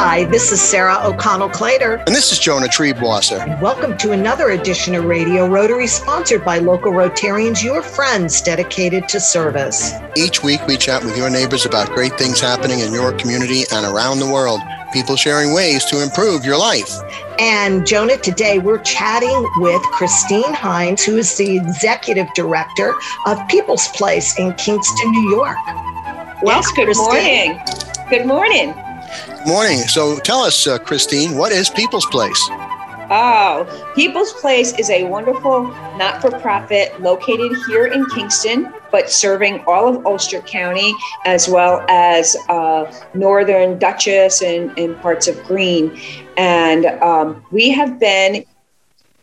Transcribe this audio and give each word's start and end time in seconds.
Hi, 0.00 0.26
this 0.26 0.52
is 0.52 0.60
Sarah 0.60 0.96
O'Connell 1.02 1.48
Clater. 1.48 1.96
And 2.06 2.14
this 2.14 2.30
is 2.30 2.38
Jonah 2.38 2.68
Triebwasser. 2.68 3.40
And 3.40 3.60
welcome 3.60 3.98
to 3.98 4.12
another 4.12 4.50
edition 4.50 4.94
of 4.94 5.06
Radio 5.06 5.48
Rotary, 5.48 5.88
sponsored 5.88 6.44
by 6.44 6.58
local 6.58 6.92
Rotarians, 6.92 7.64
your 7.64 7.82
friends 7.82 8.40
dedicated 8.40 9.08
to 9.08 9.18
service. 9.18 9.92
Each 10.16 10.40
week, 10.40 10.64
we 10.68 10.76
chat 10.76 11.02
with 11.02 11.16
your 11.16 11.28
neighbors 11.30 11.66
about 11.66 11.88
great 11.88 12.16
things 12.16 12.38
happening 12.38 12.78
in 12.78 12.92
your 12.92 13.12
community 13.14 13.64
and 13.72 13.84
around 13.84 14.20
the 14.20 14.32
world. 14.32 14.60
People 14.92 15.16
sharing 15.16 15.52
ways 15.52 15.84
to 15.86 16.00
improve 16.00 16.44
your 16.44 16.58
life. 16.58 16.92
And 17.40 17.84
Jonah, 17.84 18.18
today 18.18 18.60
we're 18.60 18.78
chatting 18.78 19.50
with 19.56 19.82
Christine 19.82 20.54
Hines, 20.54 21.04
who 21.04 21.16
is 21.16 21.36
the 21.36 21.56
executive 21.56 22.32
director 22.34 22.94
of 23.26 23.36
People's 23.48 23.88
Place 23.88 24.38
in 24.38 24.54
Kingston, 24.54 25.10
New 25.10 25.30
York. 25.30 25.58
Welcome, 26.40 26.46
yes, 26.46 26.70
good 26.70 26.84
Christine. 26.84 27.56
morning. 27.56 27.60
Good 28.10 28.26
morning. 28.26 28.87
Morning. 29.46 29.78
So 29.88 30.18
tell 30.18 30.40
us, 30.40 30.66
uh, 30.66 30.78
Christine, 30.78 31.36
what 31.36 31.52
is 31.52 31.70
People's 31.70 32.06
Place? 32.06 32.38
Oh, 33.10 33.92
People's 33.94 34.32
Place 34.34 34.78
is 34.78 34.90
a 34.90 35.04
wonderful 35.04 35.62
not 35.96 36.20
for 36.20 36.30
profit 36.40 37.00
located 37.00 37.56
here 37.66 37.86
in 37.86 38.04
Kingston, 38.06 38.72
but 38.90 39.08
serving 39.08 39.64
all 39.66 39.88
of 39.88 40.04
Ulster 40.04 40.40
County 40.42 40.92
as 41.24 41.48
well 41.48 41.84
as 41.88 42.36
uh, 42.48 42.92
northern 43.14 43.78
Dutchess 43.78 44.42
and, 44.42 44.76
and, 44.78 45.00
parts 45.00 45.26
of 45.26 45.42
Greene. 45.44 45.98
And 46.36 46.86
um, 47.02 47.42
we 47.50 47.70
have 47.70 47.98
been 47.98 48.44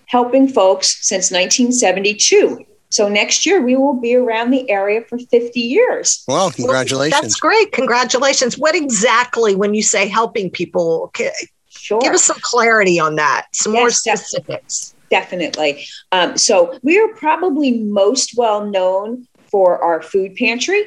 helping 0.08 0.48
folks 0.48 1.06
since 1.06 1.30
1972. 1.30 2.66
So 2.96 3.10
next 3.10 3.46
year 3.46 3.62
we 3.62 3.76
will 3.76 4.00
be 4.00 4.16
around 4.16 4.52
the 4.52 4.70
area 4.70 5.02
for 5.02 5.18
50 5.18 5.60
years. 5.60 6.24
Well, 6.30 6.50
congratulations. 6.50 7.22
That's 7.22 7.36
great. 7.36 7.74
Congratulations. 7.74 8.58
What 8.58 8.74
exactly, 8.74 9.54
when 9.54 9.74
you 9.74 9.82
say 9.82 10.08
helping 10.08 10.50
people, 10.50 11.12
sure. 11.68 12.00
give 12.00 12.14
us 12.14 12.24
some 12.24 12.38
clarity 12.40 12.98
on 12.98 13.16
that, 13.16 13.48
some 13.52 13.74
yes, 13.74 13.82
more 13.82 13.90
specifics. 13.90 14.96
Definitely. 15.10 15.86
Um, 16.14 16.38
so 16.38 16.80
we 16.84 16.98
are 16.98 17.10
probably 17.10 17.80
most 17.80 18.38
well 18.38 18.66
known 18.66 19.28
for 19.52 19.78
our 19.84 20.02
food 20.02 20.36
pantry. 20.36 20.86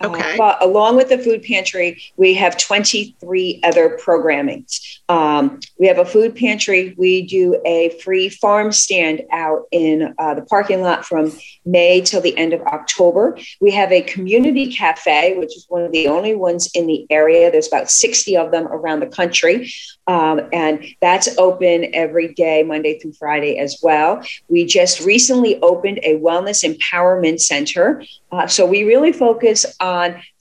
Uh, 0.00 0.08
okay. 0.08 0.34
Uh, 0.34 0.36
but 0.36 0.62
along 0.62 0.96
with 0.96 1.08
the 1.08 1.18
food 1.18 1.42
pantry, 1.42 2.02
we 2.16 2.34
have 2.34 2.56
23 2.56 3.60
other 3.64 3.98
programmings. 4.02 4.98
Um, 5.08 5.60
we 5.78 5.86
have 5.86 5.98
a 5.98 6.04
food 6.04 6.36
pantry. 6.36 6.94
We 6.98 7.22
do 7.22 7.60
a 7.64 7.90
free 8.02 8.28
farm 8.28 8.72
stand 8.72 9.22
out 9.32 9.64
in 9.72 10.14
uh, 10.18 10.34
the 10.34 10.42
parking 10.42 10.82
lot 10.82 11.04
from 11.04 11.32
May 11.64 12.00
till 12.00 12.20
the 12.20 12.36
end 12.36 12.52
of 12.52 12.60
October. 12.62 13.38
We 13.60 13.70
have 13.72 13.90
a 13.92 14.02
community 14.02 14.72
cafe, 14.72 15.36
which 15.38 15.56
is 15.56 15.66
one 15.68 15.82
of 15.82 15.92
the 15.92 16.08
only 16.08 16.34
ones 16.34 16.70
in 16.74 16.86
the 16.86 17.06
area. 17.10 17.50
There's 17.50 17.68
about 17.68 17.90
60 17.90 18.36
of 18.36 18.50
them 18.50 18.66
around 18.68 19.00
the 19.00 19.06
country. 19.06 19.72
Um, 20.06 20.40
and 20.52 20.84
that's 21.00 21.36
open 21.38 21.94
every 21.94 22.34
day, 22.34 22.62
Monday 22.62 22.98
through 22.98 23.14
Friday 23.14 23.58
as 23.58 23.78
well. 23.82 24.22
We 24.48 24.64
just 24.64 25.00
recently 25.00 25.60
opened 25.62 26.00
a 26.02 26.18
wellness 26.18 26.62
empowerment 26.64 27.40
center. 27.40 28.04
Uh, 28.30 28.46
so 28.46 28.66
we 28.66 28.84
really 28.84 29.12
focus 29.12 29.64
on 29.80 29.85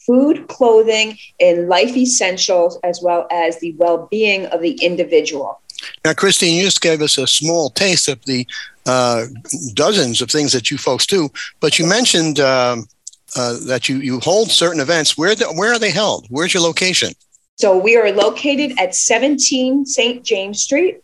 food, 0.06 0.48
clothing, 0.48 1.18
and 1.40 1.68
life 1.68 1.96
essentials, 1.96 2.78
as 2.84 3.00
well 3.02 3.28
as 3.32 3.60
the 3.60 3.74
well 3.78 4.08
being 4.12 4.46
of 4.48 4.62
the 4.62 4.74
individual. 4.82 5.60
Now, 6.04 6.14
Christine, 6.14 6.56
you 6.56 6.64
just 6.64 6.82
gave 6.82 7.02
us 7.02 7.18
a 7.18 7.28
small 7.28 7.70
taste 7.70 8.08
of 8.08 8.24
the 8.26 8.48
uh, 8.86 9.26
dozens 9.74 10.22
of 10.22 10.30
things 10.30 10.52
that 10.54 10.72
you 10.72 10.78
folks 10.78 11.06
do, 11.06 11.30
but 11.60 11.80
you 11.80 11.86
mentioned 11.88 12.40
um, 12.40 12.88
uh, 13.36 13.58
that 13.66 13.90
you, 13.90 13.98
you 13.98 14.20
hold 14.20 14.52
certain 14.52 14.80
events. 14.80 15.18
Where, 15.18 15.36
the, 15.36 15.46
where 15.48 15.74
are 15.74 15.80
they 15.80 15.92
held? 15.92 16.28
Where's 16.30 16.54
your 16.54 16.64
location? 16.64 17.14
So 17.58 17.78
we 17.78 17.96
are 17.96 18.12
located 18.12 18.78
at 18.80 18.96
17 18.96 19.86
St. 19.86 20.24
James 20.24 20.62
Street, 20.62 21.02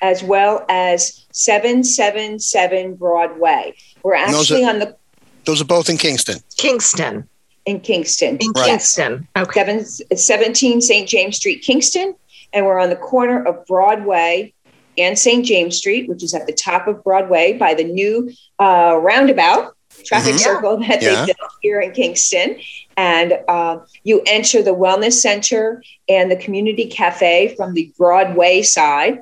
as 0.00 0.22
well 0.22 0.64
as 0.68 1.26
777 1.32 2.94
Broadway. 2.96 3.74
We're 4.02 4.14
actually 4.14 4.64
are, 4.64 4.70
on 4.70 4.78
the. 4.78 4.96
Those 5.44 5.60
are 5.60 5.66
both 5.66 5.88
in 5.88 5.98
Kingston. 5.98 6.38
Kingston. 6.56 7.28
In 7.66 7.80
Kingston. 7.80 8.38
In 8.38 8.52
right. 8.52 8.66
Kingston. 8.66 9.28
Okay. 9.36 9.52
Seven, 9.52 9.84
17 9.84 10.80
St. 10.80 11.08
James 11.08 11.36
Street, 11.36 11.62
Kingston. 11.62 12.14
And 12.52 12.64
we're 12.64 12.78
on 12.78 12.90
the 12.90 12.96
corner 12.96 13.44
of 13.44 13.66
Broadway 13.66 14.54
and 14.96 15.18
St. 15.18 15.44
James 15.44 15.76
Street, 15.76 16.08
which 16.08 16.22
is 16.22 16.32
at 16.32 16.46
the 16.46 16.52
top 16.52 16.86
of 16.86 17.02
Broadway 17.02 17.52
by 17.52 17.74
the 17.74 17.84
new 17.84 18.32
uh, 18.58 18.98
roundabout 19.02 19.76
traffic 20.04 20.34
mm-hmm. 20.34 20.38
circle 20.38 20.76
that 20.78 21.02
yeah. 21.02 21.24
they 21.24 21.26
built 21.26 21.52
here 21.60 21.80
in 21.80 21.92
Kingston. 21.92 22.58
And 22.96 23.38
uh, 23.48 23.80
you 24.04 24.22
enter 24.26 24.62
the 24.62 24.74
Wellness 24.74 25.14
Center 25.14 25.82
and 26.08 26.30
the 26.30 26.36
Community 26.36 26.86
Cafe 26.86 27.54
from 27.56 27.74
the 27.74 27.92
Broadway 27.98 28.62
side. 28.62 29.20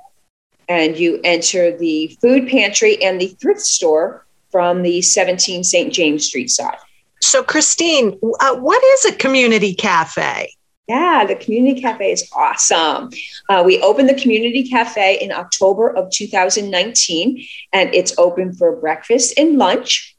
And 0.68 0.98
you 0.98 1.20
enter 1.24 1.76
the 1.76 2.16
food 2.20 2.48
pantry 2.48 3.02
and 3.02 3.20
the 3.20 3.28
thrift 3.40 3.60
store 3.60 4.24
from 4.50 4.82
the 4.82 5.02
17 5.02 5.64
St. 5.64 5.92
James 5.92 6.26
Street 6.26 6.50
side. 6.50 6.78
So, 7.24 7.42
Christine, 7.42 8.18
uh, 8.40 8.56
what 8.56 8.84
is 8.84 9.06
a 9.06 9.16
community 9.16 9.74
cafe? 9.74 10.52
Yeah, 10.86 11.24
the 11.26 11.34
community 11.34 11.80
cafe 11.80 12.12
is 12.12 12.28
awesome. 12.36 13.08
Uh, 13.48 13.62
we 13.64 13.80
opened 13.80 14.10
the 14.10 14.14
community 14.14 14.68
cafe 14.68 15.18
in 15.18 15.32
October 15.32 15.88
of 15.88 16.10
2019, 16.10 17.44
and 17.72 17.94
it's 17.94 18.16
open 18.18 18.52
for 18.52 18.76
breakfast 18.76 19.38
and 19.38 19.56
lunch. 19.56 20.14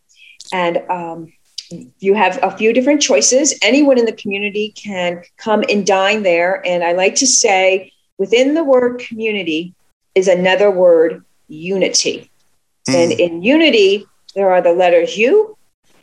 And 0.52 0.80
um, 0.90 1.32
you 2.00 2.16
have 2.16 2.40
a 2.42 2.58
few 2.58 2.74
different 2.74 3.04
choices. 3.04 3.58
Anyone 3.62 4.00
in 4.00 4.06
the 4.06 4.14
community 4.14 4.74
can 4.76 5.22
come 5.38 5.64
and 5.70 5.86
dine 5.86 6.24
there. 6.24 6.66
And 6.66 6.84
I 6.84 6.94
like 6.94 7.16
to 7.16 7.28
say, 7.28 7.92
within 8.18 8.56
the 8.56 8.64
word 8.64 9.00
community 9.00 9.76
is 10.16 10.28
another 10.28 10.72
word, 10.72 11.24
unity. 11.48 12.32
Mm. 12.90 12.96
And 12.96 13.12
in 13.12 13.44
unity, 13.44 14.08
there 14.34 14.52
are 14.52 14.62
the 14.62 14.74
letters 14.74 15.16
U 15.18 15.56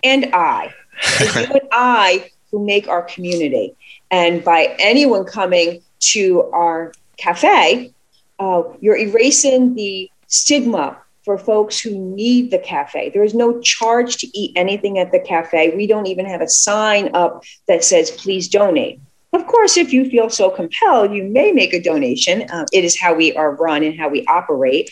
and 0.05 0.31
I. 0.33 0.73
It's 1.01 1.37
you 1.37 1.55
and 1.55 1.69
I 1.73 2.31
who 2.51 2.65
make 2.65 2.89
our 2.89 3.03
community. 3.03 3.75
And 4.11 4.45
by 4.45 4.77
anyone 4.79 5.25
coming 5.25 5.83
to 6.13 6.43
our 6.53 6.93
cafe, 7.17 7.93
uh, 8.39 8.63
you're 8.81 8.97
erasing 8.97 9.75
the 9.75 10.11
stigma 10.27 10.99
for 11.25 11.39
folks 11.39 11.79
who 11.79 11.97
need 11.97 12.51
the 12.51 12.59
cafe. 12.59 13.11
There 13.11 13.23
is 13.23 13.35
no 13.35 13.61
charge 13.61 14.17
to 14.19 14.39
eat 14.39 14.53
anything 14.57 14.99
at 14.99 15.13
the 15.13 15.21
cafe. 15.21 15.75
We 15.75 15.87
don't 15.87 16.07
even 16.07 16.27
have 16.27 16.41
a 16.41 16.49
sign 16.49 17.15
up 17.15 17.45
that 17.69 17.85
says, 17.85 18.11
please 18.11 18.49
donate. 18.49 19.01
Of 19.33 19.47
course, 19.47 19.77
if 19.77 19.93
you 19.93 20.11
feel 20.11 20.29
so 20.29 20.51
compelled, 20.51 21.15
you 21.15 21.25
may 21.25 21.53
make 21.53 21.73
a 21.73 21.81
donation. 21.81 22.43
Uh, 22.51 22.67
it 22.73 22.85
is 22.85 22.99
how 22.99 23.15
we 23.15 23.35
are 23.35 23.55
run 23.55 23.83
and 23.83 23.99
how 23.99 24.09
we 24.09 24.27
operate. 24.27 24.91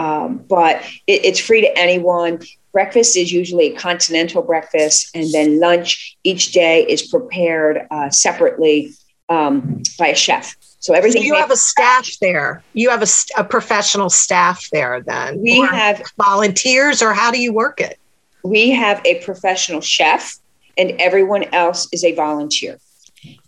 Um, 0.00 0.38
but 0.48 0.82
it, 1.06 1.24
it's 1.26 1.38
free 1.38 1.60
to 1.60 1.78
anyone. 1.78 2.40
Breakfast 2.72 3.16
is 3.16 3.30
usually 3.32 3.74
a 3.74 3.76
continental 3.76 4.42
breakfast, 4.42 5.10
and 5.14 5.30
then 5.32 5.60
lunch 5.60 6.16
each 6.24 6.52
day 6.52 6.86
is 6.86 7.02
prepared 7.02 7.86
uh, 7.90 8.08
separately 8.08 8.92
um, 9.28 9.82
by 9.98 10.08
a 10.08 10.14
chef. 10.14 10.56
So 10.78 10.94
everything. 10.94 11.22
So 11.22 11.26
you 11.26 11.34
have 11.34 11.50
a 11.50 11.56
staff 11.56 12.08
there. 12.22 12.62
You 12.72 12.88
have 12.88 13.02
a, 13.02 13.08
a 13.36 13.44
professional 13.44 14.08
staff 14.08 14.68
there. 14.72 15.02
Then 15.02 15.42
we 15.42 15.60
or 15.60 15.66
have 15.66 16.02
volunteers, 16.16 17.02
or 17.02 17.12
how 17.12 17.30
do 17.30 17.38
you 17.38 17.52
work 17.52 17.80
it? 17.80 17.98
We 18.42 18.70
have 18.70 19.02
a 19.04 19.22
professional 19.22 19.82
chef, 19.82 20.38
and 20.78 20.92
everyone 20.92 21.44
else 21.52 21.88
is 21.92 22.04
a 22.04 22.14
volunteer. 22.14 22.78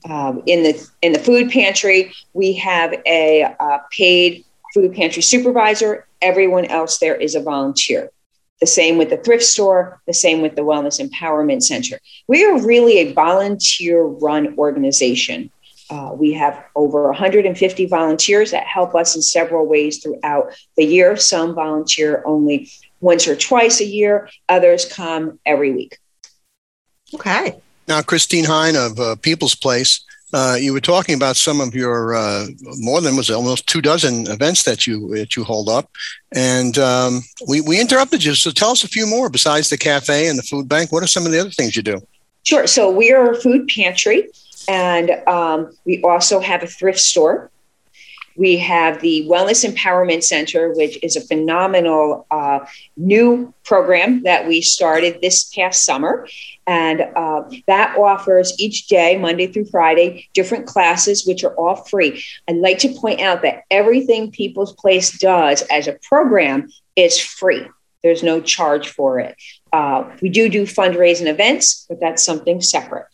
Um, 0.06 0.42
in 0.44 0.64
the 0.64 0.90
in 1.00 1.14
the 1.14 1.18
food 1.18 1.50
pantry, 1.50 2.12
we 2.34 2.52
have 2.54 2.92
a 3.06 3.44
uh, 3.58 3.78
paid 3.90 4.44
food 4.74 4.94
pantry 4.94 5.22
supervisor. 5.22 6.06
Everyone 6.22 6.64
else 6.66 6.98
there 6.98 7.16
is 7.16 7.34
a 7.34 7.42
volunteer. 7.42 8.10
The 8.60 8.66
same 8.66 8.96
with 8.96 9.10
the 9.10 9.16
thrift 9.16 9.42
store, 9.42 10.00
the 10.06 10.14
same 10.14 10.40
with 10.40 10.54
the 10.54 10.62
Wellness 10.62 11.04
Empowerment 11.04 11.62
Center. 11.62 11.98
We 12.28 12.44
are 12.44 12.64
really 12.64 12.98
a 12.98 13.12
volunteer 13.12 14.02
run 14.04 14.56
organization. 14.56 15.50
Uh, 15.90 16.12
we 16.14 16.32
have 16.32 16.64
over 16.76 17.04
150 17.08 17.86
volunteers 17.86 18.52
that 18.52 18.64
help 18.64 18.94
us 18.94 19.16
in 19.16 19.20
several 19.20 19.66
ways 19.66 19.98
throughout 19.98 20.54
the 20.76 20.84
year. 20.84 21.16
Some 21.16 21.54
volunteer 21.54 22.22
only 22.24 22.70
once 23.00 23.26
or 23.26 23.36
twice 23.36 23.80
a 23.80 23.84
year, 23.84 24.30
others 24.48 24.86
come 24.86 25.38
every 25.44 25.72
week. 25.72 25.98
Okay. 27.14 27.60
Now, 27.88 28.00
Christine 28.00 28.44
Hine 28.44 28.76
of 28.76 28.98
uh, 28.98 29.16
People's 29.16 29.54
Place, 29.54 30.04
uh, 30.32 30.56
you 30.58 30.72
were 30.72 30.80
talking 30.80 31.14
about 31.14 31.36
some 31.36 31.60
of 31.60 31.74
your 31.74 32.14
uh, 32.14 32.46
more 32.78 33.00
than 33.00 33.16
was 33.16 33.30
almost 33.30 33.66
two 33.66 33.82
dozen 33.82 34.26
events 34.28 34.62
that 34.64 34.86
you 34.86 35.08
that 35.16 35.36
you 35.36 35.44
hold 35.44 35.68
up, 35.68 35.90
and 36.32 36.78
um, 36.78 37.22
we 37.46 37.60
we 37.60 37.80
interrupted 37.80 38.24
you. 38.24 38.34
So 38.34 38.50
tell 38.50 38.70
us 38.70 38.84
a 38.84 38.88
few 38.88 39.06
more 39.06 39.28
besides 39.28 39.68
the 39.68 39.78
cafe 39.78 40.28
and 40.28 40.38
the 40.38 40.42
food 40.42 40.68
bank. 40.68 40.92
What 40.92 41.02
are 41.02 41.08
some 41.08 41.26
of 41.26 41.32
the 41.32 41.40
other 41.40 41.50
things 41.50 41.76
you 41.76 41.82
do? 41.82 42.00
Sure. 42.44 42.66
So 42.66 42.90
we 42.90 43.12
are 43.12 43.32
a 43.32 43.40
food 43.40 43.68
pantry. 43.68 44.28
And 44.68 45.10
um, 45.26 45.76
we 45.84 46.02
also 46.02 46.40
have 46.40 46.62
a 46.62 46.66
thrift 46.66 47.00
store. 47.00 47.50
We 48.36 48.58
have 48.58 49.00
the 49.00 49.26
Wellness 49.28 49.68
Empowerment 49.68 50.22
Center, 50.22 50.72
which 50.74 51.02
is 51.02 51.16
a 51.16 51.20
phenomenal 51.20 52.26
uh, 52.30 52.60
new 52.96 53.52
program 53.64 54.22
that 54.22 54.46
we 54.46 54.60
started 54.60 55.20
this 55.20 55.44
past 55.54 55.84
summer. 55.84 56.26
And 56.66 57.02
uh, 57.16 57.42
that 57.66 57.96
offers 57.96 58.54
each 58.58 58.86
day, 58.86 59.18
Monday 59.18 59.46
through 59.46 59.66
Friday, 59.66 60.28
different 60.34 60.66
classes, 60.66 61.26
which 61.26 61.44
are 61.44 61.54
all 61.54 61.76
free. 61.76 62.22
I'd 62.48 62.56
like 62.56 62.78
to 62.78 62.94
point 62.94 63.20
out 63.20 63.42
that 63.42 63.64
everything 63.70 64.30
People's 64.30 64.72
Place 64.74 65.18
does 65.18 65.62
as 65.62 65.88
a 65.88 65.98
program 66.02 66.68
is 66.96 67.18
free. 67.18 67.66
There's 68.02 68.22
no 68.22 68.40
charge 68.40 68.88
for 68.88 69.20
it. 69.20 69.36
Uh, 69.72 70.10
we 70.20 70.28
do 70.28 70.48
do 70.48 70.64
fundraising 70.64 71.26
events, 71.26 71.86
but 71.88 72.00
that's 72.00 72.22
something 72.22 72.60
separate. 72.60 73.06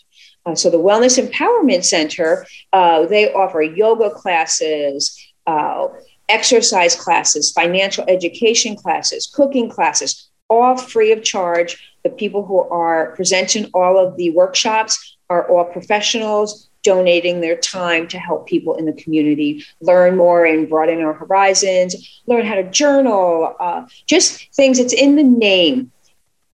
Uh, 0.46 0.55
so 0.55 0.70
the 0.70 0.79
Wellness 0.79 1.23
Empowerment 1.23 1.85
Center, 1.85 2.46
uh, 2.73 3.06
they 3.06 3.32
offer 3.32 3.62
yoga 3.62 4.11
classes, 4.11 5.19
uh, 5.46 5.88
exercise 6.29 6.94
classes, 6.94 7.52
financial 7.52 8.05
education 8.08 8.76
classes, 8.76 9.31
cooking 9.32 9.69
classes, 9.69 10.29
all 10.49 10.76
free 10.76 11.12
of 11.12 11.23
charge. 11.23 11.93
The 12.05 12.11
people 12.11 12.44
who 12.44 12.61
are 12.61 13.14
presenting 13.17 13.67
all 13.75 13.99
of 13.99 14.17
the 14.17 14.31
workshops 14.31 15.17
are 15.29 15.49
all 15.49 15.64
professionals 15.64 16.69
donating 16.82 17.40
their 17.40 17.56
time 17.56 18.08
to 18.08 18.19
help 18.19 18.46
people 18.46 18.76
in 18.76 18.87
the 18.87 18.93
community 18.93 19.64
learn 19.81 20.17
more 20.17 20.44
and 20.46 20.69
broaden 20.69 21.00
our 21.02 21.12
horizons, 21.12 22.23
learn 22.26 22.46
how 22.46 22.55
to 22.55 22.64
journal, 22.70 23.55
uh, 23.61 23.85
just 24.06 24.55
things. 24.55 24.79
It's 24.79 24.93
in 24.93 25.17
the 25.17 25.25
name. 25.25 25.93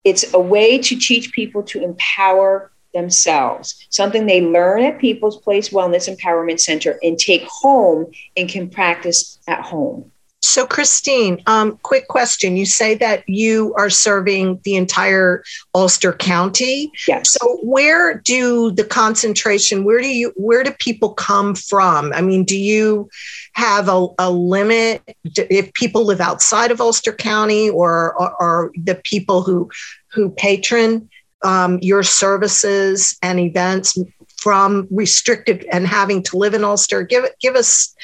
It's 0.02 0.32
a 0.34 0.40
way 0.40 0.78
to 0.78 0.96
teach 0.96 1.32
people 1.32 1.62
to 1.64 1.82
empower 1.82 2.72
themselves, 2.94 3.87
something 3.91 4.26
they 4.26 4.41
learn 4.41 4.82
at 4.82 4.99
People's 4.99 5.41
Place 5.41 5.69
Wellness 5.69 6.08
Empowerment 6.08 6.61
Center 6.61 6.99
and 7.02 7.19
take 7.19 7.44
home 7.44 8.06
and 8.37 8.49
can 8.49 8.70
practice 8.70 9.38
at 9.46 9.61
home. 9.61 10.11
So, 10.44 10.67
Christine, 10.67 11.43
um, 11.46 11.79
quick 11.82 12.06
question. 12.08 12.56
You 12.56 12.67
say 12.67 12.94
that 12.96 13.26
you 13.26 13.75
are 13.79 13.88
serving 13.88 14.61
the 14.62 14.76
entire 14.76 15.43
Ulster 15.75 16.12
County. 16.12 16.93
Yes. 17.08 17.32
So, 17.32 17.58
where 17.62 18.20
do 18.20 18.70
the 18.70 18.85
concentration? 18.85 19.85
Where 19.85 20.02
do 20.02 20.08
you? 20.08 20.35
Where 20.37 20.62
do 20.62 20.70
people 20.73 21.14
come 21.14 21.55
from? 21.55 22.12
I 22.12 22.20
mean, 22.20 22.44
do 22.44 22.58
you 22.58 23.08
have 23.55 23.88
a, 23.88 24.06
a 24.19 24.31
limit 24.31 25.17
if 25.25 25.73
people 25.73 26.05
live 26.05 26.20
outside 26.20 26.70
of 26.70 26.81
Ulster 26.81 27.14
County, 27.14 27.70
or, 27.70 28.14
or 28.41 28.70
the 28.76 28.96
people 28.96 29.43
who 29.43 29.70
who 30.12 30.29
patron 30.31 31.08
um, 31.44 31.79
your 31.81 32.02
services 32.02 33.17
and 33.23 33.38
events 33.38 33.96
from 34.38 34.88
restricted 34.91 35.64
and 35.73 35.87
having 35.87 36.23
to 36.25 36.37
live 36.37 36.55
in 36.55 36.64
Ulster? 36.64 37.02
Give 37.02 37.26
give 37.41 37.55
us 37.55 37.94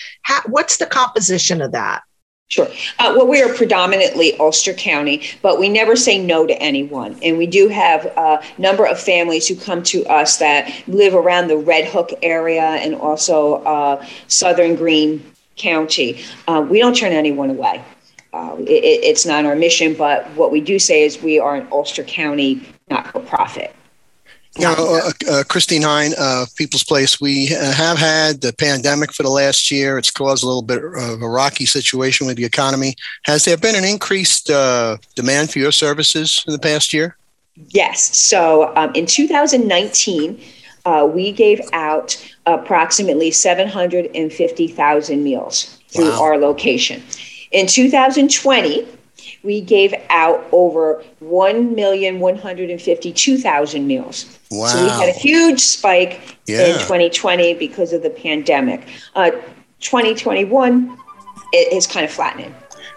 what's 0.47 0.77
the 0.77 0.87
composition 0.87 1.61
of 1.61 1.73
that? 1.73 2.03
Sure. 2.51 2.67
Uh, 2.99 3.15
well, 3.17 3.29
we 3.29 3.41
are 3.41 3.55
predominantly 3.55 4.37
Ulster 4.39 4.73
County, 4.73 5.23
but 5.41 5.61
we 5.61 5.69
never 5.69 5.95
say 5.95 6.19
no 6.19 6.49
to 6.49 6.55
anyone. 6.61 7.17
And 7.23 7.39
we 7.39 7.47
do 7.47 7.69
have 7.69 8.07
a 8.07 8.43
number 8.59 8.85
of 8.85 8.99
families 8.99 9.47
who 9.47 9.55
come 9.55 9.85
to 9.85 10.05
us 10.07 10.39
that 10.39 10.69
live 10.89 11.15
around 11.15 11.47
the 11.47 11.57
Red 11.57 11.87
Hook 11.87 12.11
area 12.25 12.63
and 12.63 12.97
also 12.97 13.63
uh, 13.63 14.05
Southern 14.27 14.75
Greene 14.75 15.25
County. 15.55 16.25
Uh, 16.49 16.67
we 16.69 16.81
don't 16.81 16.97
turn 16.97 17.13
anyone 17.13 17.51
away. 17.51 17.85
Uh, 18.33 18.57
it, 18.59 19.05
it's 19.05 19.25
not 19.25 19.45
our 19.45 19.55
mission, 19.55 19.95
but 19.95 20.29
what 20.31 20.51
we 20.51 20.61
do 20.61 20.81
say 20.81 21.05
is 21.05 21.23
we 21.23 21.39
are 21.39 21.55
an 21.55 21.69
Ulster 21.71 22.03
County 22.03 22.67
not 22.91 23.07
for 23.13 23.21
profit. 23.21 23.75
You 24.59 24.65
know, 24.65 25.01
uh, 25.01 25.31
uh, 25.31 25.45
Christine 25.45 25.83
Hine, 25.83 26.13
uh, 26.19 26.45
People's 26.57 26.83
Place, 26.83 27.21
we 27.21 27.55
uh, 27.55 27.73
have 27.73 27.99
had 27.99 28.41
the 28.41 28.53
pandemic 28.53 29.13
for 29.13 29.23
the 29.23 29.31
last 29.31 29.71
year. 29.71 29.97
It's 29.97 30.11
caused 30.11 30.43
a 30.43 30.47
little 30.47 30.63
bit 30.63 30.83
of 30.83 31.23
a 31.23 31.29
rocky 31.29 31.67
situation 31.67 32.27
with 32.27 32.37
the 32.37 32.45
economy. 32.45 32.97
Has 33.27 33.45
there 33.45 33.57
been 33.57 33.77
an 33.77 33.85
increased 33.85 34.51
uh, 34.51 34.97
demand 35.15 35.53
for 35.53 35.61
your 35.61 35.71
services 35.71 36.43
in 36.49 36.53
the 36.53 36.59
past 36.59 36.93
year? 36.93 37.17
Yes. 37.69 38.19
So 38.19 38.75
um, 38.77 38.91
in 38.95 39.07
2019, 39.07 40.43
uh, 40.85 41.09
we 41.13 41.31
gave 41.31 41.61
out 41.73 42.17
approximately 42.47 43.31
750,000 43.31 45.23
meals 45.23 45.79
through 45.89 46.11
wow. 46.11 46.23
our 46.23 46.39
location. 46.39 47.03
In 47.53 47.69
2020, 47.69 48.87
we 49.43 49.61
gave 49.61 49.93
out 50.11 50.47
over 50.53 51.03
1,152,000 51.23 53.85
meals. 53.85 54.39
Wow. 54.51 54.67
So 54.67 54.83
we 54.83 54.89
had 54.91 55.09
a 55.09 55.19
huge 55.19 55.61
spike 55.61 56.37
yeah. 56.47 56.67
in 56.67 56.75
2020 56.75 57.55
because 57.55 57.93
of 57.93 58.03
the 58.03 58.11
pandemic. 58.11 58.87
Uh, 59.15 59.31
2021 59.81 60.97
it 61.53 61.73
is 61.73 61.87
kind 61.87 62.05
of 62.05 62.13
flattening. 62.13 62.55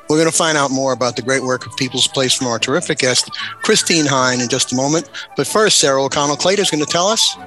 We're 0.10 0.18
going 0.18 0.30
to 0.30 0.36
find 0.36 0.58
out 0.58 0.70
more 0.70 0.94
about 0.94 1.16
the 1.16 1.22
great 1.22 1.44
work 1.44 1.66
of 1.66 1.76
People's 1.78 2.08
Place 2.08 2.34
from 2.34 2.48
our 2.48 2.60
terrific 2.60 3.00
guest, 3.00 3.32
Christine 3.64 4.06
Hine, 4.06 4.42
in 4.42 4.50
just 4.50 4.74
a 4.74 4.76
moment. 4.76 5.10
But 5.38 5.48
first, 5.48 5.80
Sarah 5.80 6.04
O'Connell 6.04 6.36
Clater 6.36 6.62
is 6.62 6.70
going 6.70 6.84
to 6.84 6.92
tell 6.92 7.08
us 7.08 7.38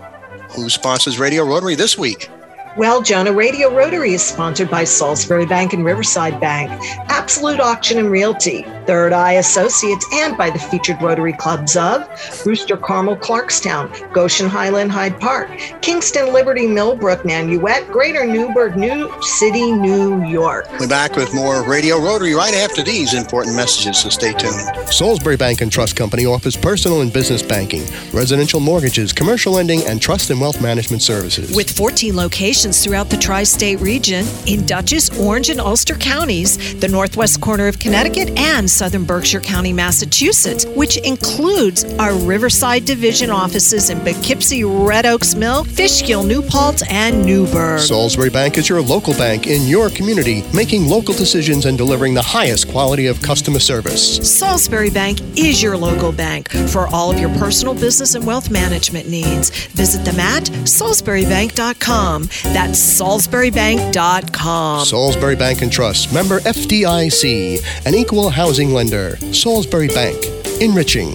who 0.51 0.69
sponsors 0.69 1.19
Radio 1.19 1.45
Rotary 1.45 1.75
this 1.75 1.99
week. 1.99 2.31
Well, 2.77 3.03
Jonah, 3.03 3.33
Radio 3.33 3.75
Rotary 3.75 4.15
is 4.15 4.23
sponsored 4.23 4.71
by 4.71 4.85
Salisbury 4.85 5.47
Bank 5.47 5.73
and 5.73 5.85
Riverside 5.85 6.41
Bank, 6.41 6.71
Absolute 7.09 7.61
Auction 7.61 7.99
and 7.99 8.11
Realty, 8.11 8.65
Third 8.87 9.12
Eye 9.12 9.33
Associates, 9.33 10.06
and 10.12 10.37
by 10.37 10.50
the 10.50 10.59
featured 10.59 11.00
Rotary 11.03 11.33
clubs 11.33 11.77
of 11.77 12.09
Brewster 12.44 12.77
Carmel 12.77 13.17
Clarkstown, 13.17 14.12
Goshen 14.12 14.49
Highland 14.49 14.93
Hyde 14.93 15.19
Park, 15.21 15.50
Kingston 15.83 16.33
Liberty 16.33 16.67
Millbrook 16.67 17.23
Nanuet, 17.23 17.91
Greater 17.91 18.27
Newburgh, 18.27 18.77
New 18.77 19.12
City, 19.23 19.73
New 19.73 20.25
York. 20.25 20.67
We're 20.79 20.88
back 20.88 21.17
with 21.17 21.35
more 21.35 21.69
Radio 21.69 21.99
Rotary 21.99 22.35
right 22.35 22.55
after 22.55 22.83
these 22.83 23.15
important 23.15 23.56
messages, 23.56 23.99
so 23.99 24.09
stay 24.09 24.33
tuned. 24.33 24.61
Salisbury 24.91 25.37
Bank 25.37 25.61
and 25.61 25.73
Trust 25.73 25.97
Company 25.97 26.27
offers 26.27 26.56
personal 26.56 27.00
and 27.00 27.12
business 27.12 27.43
banking, 27.43 27.85
residential 28.12 28.61
mortgages, 28.61 29.12
commercial 29.12 29.55
lending, 29.55 29.83
and 29.85 30.00
trust 30.00 30.31
and 30.31 30.41
wealth 30.41 30.62
management 30.62 31.03
services. 31.03 31.55
With 31.55 31.71
14 31.71 32.15
locations, 32.15 32.37
locations 32.37 32.85
throughout 32.85 33.09
the 33.11 33.17
tri 33.17 33.43
state 33.43 33.81
region 33.81 34.27
in 34.47 34.65
Dutchess, 34.67 35.11
Orange, 35.19 35.49
and 35.49 35.61
Ulster 35.61 35.94
counties, 35.94 36.79
the 36.81 36.88
northwest 36.88 37.41
corner 37.41 37.67
of 37.67 37.79
Connecticut, 37.79 38.29
and 38.38 38.69
southern 38.76 39.05
Berkshire 39.05 39.40
County, 39.40 39.73
Massachusetts, 39.73 40.67
which 40.67 40.99
includes 40.99 41.84
our 41.99 42.14
Riverside 42.14 42.84
Division 42.84 43.31
offices 43.31 43.90
in 43.90 43.99
Poughkeepsie, 44.00 44.64
Red 44.64 45.06
Oaks 45.06 45.34
Mill, 45.34 45.64
Fishkill, 45.64 46.23
New 46.23 46.43
Paltz, 46.43 46.82
and 46.90 47.25
Newburgh. 47.25 47.81
Salisbury 47.81 48.31
Bank 48.31 48.58
is 48.58 48.69
your 48.69 48.82
local 48.82 49.14
bank 49.14 49.46
in 49.46 49.67
your 49.67 49.88
community, 49.90 50.44
making 50.55 50.87
local 50.87 51.14
decisions 51.14 51.64
and 51.67 51.78
delivering 51.78 52.14
the 52.14 52.23
highest 52.23 52.69
quality 52.69 53.06
of 53.06 53.20
customer 53.23 53.58
service. 53.58 54.17
Salisbury 54.19 54.90
Bank 54.90 55.20
is 55.38 55.62
your 55.62 55.76
local 55.76 56.12
bank 56.12 56.50
for 56.69 56.87
all 56.88 57.11
of 57.11 57.19
your 57.19 57.31
personal 57.38 57.75
business 57.75 58.14
and 58.14 58.26
wealth 58.26 58.50
management 58.50 59.08
needs. 59.08 59.50
Visit 59.69 60.05
them 60.05 60.20
at 60.20 60.44
salisburybank.com. 60.44 62.23
That's 62.52 63.00
salisburybank.com. 63.00 64.84
Salisbury 64.84 65.37
Bank 65.37 65.62
and 65.62 65.73
Trust, 65.73 66.12
member 66.12 66.40
FDIC, 66.40 67.87
an 67.87 67.95
equal 67.95 68.30
housing 68.30 68.65
lender. 68.73 69.16
Salisbury 69.32 69.88
Bank, 69.88 70.16
enriching. 70.61 71.12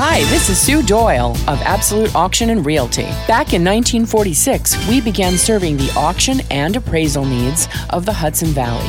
Hi, 0.00 0.20
this 0.30 0.48
is 0.48 0.60
Sue 0.60 0.82
Doyle 0.84 1.32
of 1.48 1.60
Absolute 1.62 2.14
Auction 2.14 2.50
and 2.50 2.64
Realty. 2.64 3.02
Back 3.26 3.52
in 3.52 3.64
1946, 3.64 4.88
we 4.88 5.00
began 5.00 5.36
serving 5.36 5.76
the 5.76 5.92
auction 5.96 6.40
and 6.52 6.76
appraisal 6.76 7.24
needs 7.24 7.66
of 7.90 8.06
the 8.06 8.12
Hudson 8.12 8.48
Valley. 8.48 8.88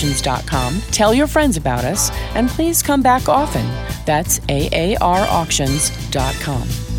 AARauctions.com, 0.01 0.81
tell 0.91 1.13
your 1.13 1.27
friends 1.27 1.57
about 1.57 1.83
us, 1.85 2.09
and 2.35 2.49
please 2.49 2.81
come 2.81 3.03
back 3.03 3.29
often. 3.29 3.65
That's 4.05 4.39
AARauctions.com. 4.39 6.90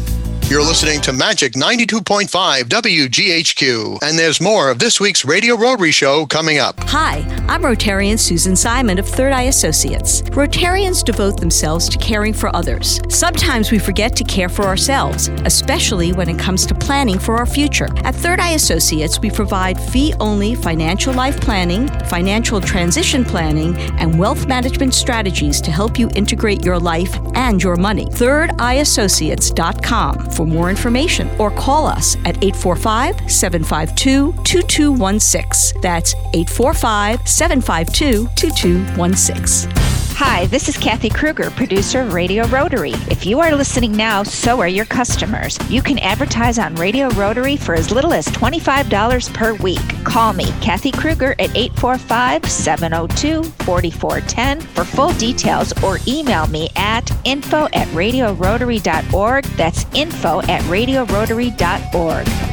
You're 0.53 0.61
listening 0.61 1.01
to 1.01 1.15
Magic 1.15 1.55
92.5 1.55 2.65
WGHQ, 2.65 4.03
and 4.03 4.19
there's 4.19 4.39
more 4.39 4.71
of 4.71 4.79
this 4.79 5.01
week's 5.01 5.25
Radio 5.25 5.57
Rotary 5.57 5.93
Show 5.93 6.27
coming 6.27 6.59
up. 6.59 6.79
Hi, 6.81 7.21
I'm 7.49 7.63
Rotarian 7.63 8.19
Susan 8.19 8.55
Simon 8.55 8.99
of 8.99 9.09
Third 9.09 9.33
Eye 9.33 9.45
Associates. 9.45 10.21
Rotarians 10.21 11.03
devote 11.03 11.41
themselves 11.41 11.89
to 11.89 11.97
caring 11.97 12.35
for 12.35 12.55
others. 12.55 13.01
Sometimes 13.09 13.73
we 13.73 13.79
forget 13.79 14.15
to 14.15 14.25
care 14.25 14.51
for 14.51 14.65
ourselves, 14.65 15.29
especially 15.47 16.13
when 16.13 16.29
it 16.29 16.39
comes 16.39 16.67
to 16.67 16.75
planning 16.75 17.19
for 17.19 17.37
our 17.37 17.47
future. 17.47 17.89
At 18.05 18.15
Third 18.15 18.39
Eye 18.39 18.51
Associates, 18.51 19.21
we 19.21 19.31
provide 19.31 19.81
fee 19.81 20.13
only 20.21 20.55
financial 20.55 21.15
life 21.15 21.41
planning, 21.41 21.89
financial 22.11 22.61
transition 22.61 23.25
planning, 23.25 23.75
and 23.99 24.19
wealth 24.19 24.47
management 24.47 24.93
strategies 24.93 25.63
to 25.63 25.71
help 25.71 25.99
you 25.99 26.11
integrate 26.15 26.63
your 26.63 26.79
life 26.79 27.19
and 27.37 27.63
your 27.63 27.77
money. 27.77 28.05
ThirdEyeAssociates.com 28.05 30.42
for 30.42 30.42
more 30.47 30.71
information 30.71 31.29
or 31.39 31.51
call 31.51 31.87
us 31.87 32.17
at 32.25 32.43
845 32.43 33.31
752 33.31 34.33
2216. 34.45 35.81
That's 35.81 36.15
845 36.35 37.29
752 37.29 38.29
2216. 38.35 39.92
Hi, 40.15 40.47
this 40.47 40.69
is 40.69 40.77
Kathy 40.77 41.09
Kruger, 41.09 41.51
producer 41.51 42.03
of 42.03 42.13
Radio 42.13 42.47
Rotary. 42.47 42.93
If 43.11 43.27
you 43.27 43.41
are 43.41 43.55
listening 43.57 43.93
now, 43.93 44.23
so 44.23 44.61
are 44.61 44.69
your 44.69 44.85
customers. 44.85 45.59
You 45.69 45.83
can 45.83 45.99
advertise 45.99 46.59
on 46.59 46.77
Radio 46.77 47.09
Rotary 47.11 47.57
for 47.57 47.75
as 47.75 47.91
little 47.91 48.13
as 48.13 48.27
$25 48.29 49.35
per 49.35 49.55
week. 49.55 49.81
Call 50.05 50.33
me, 50.33 50.45
Kathy 50.61 50.93
Kruger, 50.93 51.33
at 51.41 51.57
845 51.57 52.49
702 52.49 53.43
4410 53.43 54.61
for 54.61 54.85
full 54.85 55.13
details 55.15 55.73
or 55.83 55.99
email 56.07 56.47
me 56.47 56.69
at 56.77 57.11
info 57.25 57.65
at 57.73 57.89
radiorotary.org. 57.89 59.45
That's 59.57 59.87
info 59.95 60.41
at 60.43 60.63
radiorotary.org. 60.63 62.52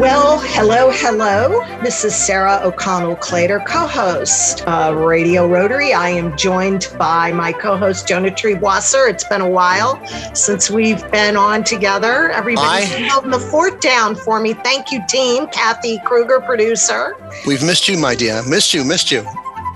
Well, 0.00 0.40
hello, 0.40 0.90
hello. 0.90 1.60
This 1.82 2.04
is 2.04 2.14
Sarah 2.14 2.60
O'Connell 2.64 3.16
Clater, 3.16 3.60
co 3.66 3.86
host 3.86 4.62
of 4.62 4.96
Radio 4.96 5.46
Rotary. 5.46 5.92
I 5.92 6.08
am 6.08 6.36
joined 6.38 6.88
by 6.98 7.32
my 7.32 7.52
co 7.52 7.76
host, 7.76 8.08
Jonah 8.08 8.30
Triebwasser. 8.30 9.10
It's 9.10 9.24
been 9.24 9.42
a 9.42 9.48
while 9.48 10.04
since 10.34 10.70
we've 10.70 11.08
been 11.10 11.36
on 11.36 11.64
together. 11.64 12.30
Everybody's 12.30 12.90
holding 13.10 13.30
the 13.30 13.38
fort 13.38 13.80
down 13.80 14.14
for 14.14 14.40
me. 14.40 14.54
Thank 14.54 14.90
you, 14.90 15.00
team. 15.06 15.46
Kathy 15.48 16.00
Kruger, 16.04 16.40
producer. 16.40 17.14
We've 17.46 17.62
missed 17.62 17.86
you, 17.86 17.98
my 17.98 18.14
dear. 18.14 18.42
Missed 18.48 18.72
you, 18.72 18.84
missed 18.84 19.10
you. 19.10 19.26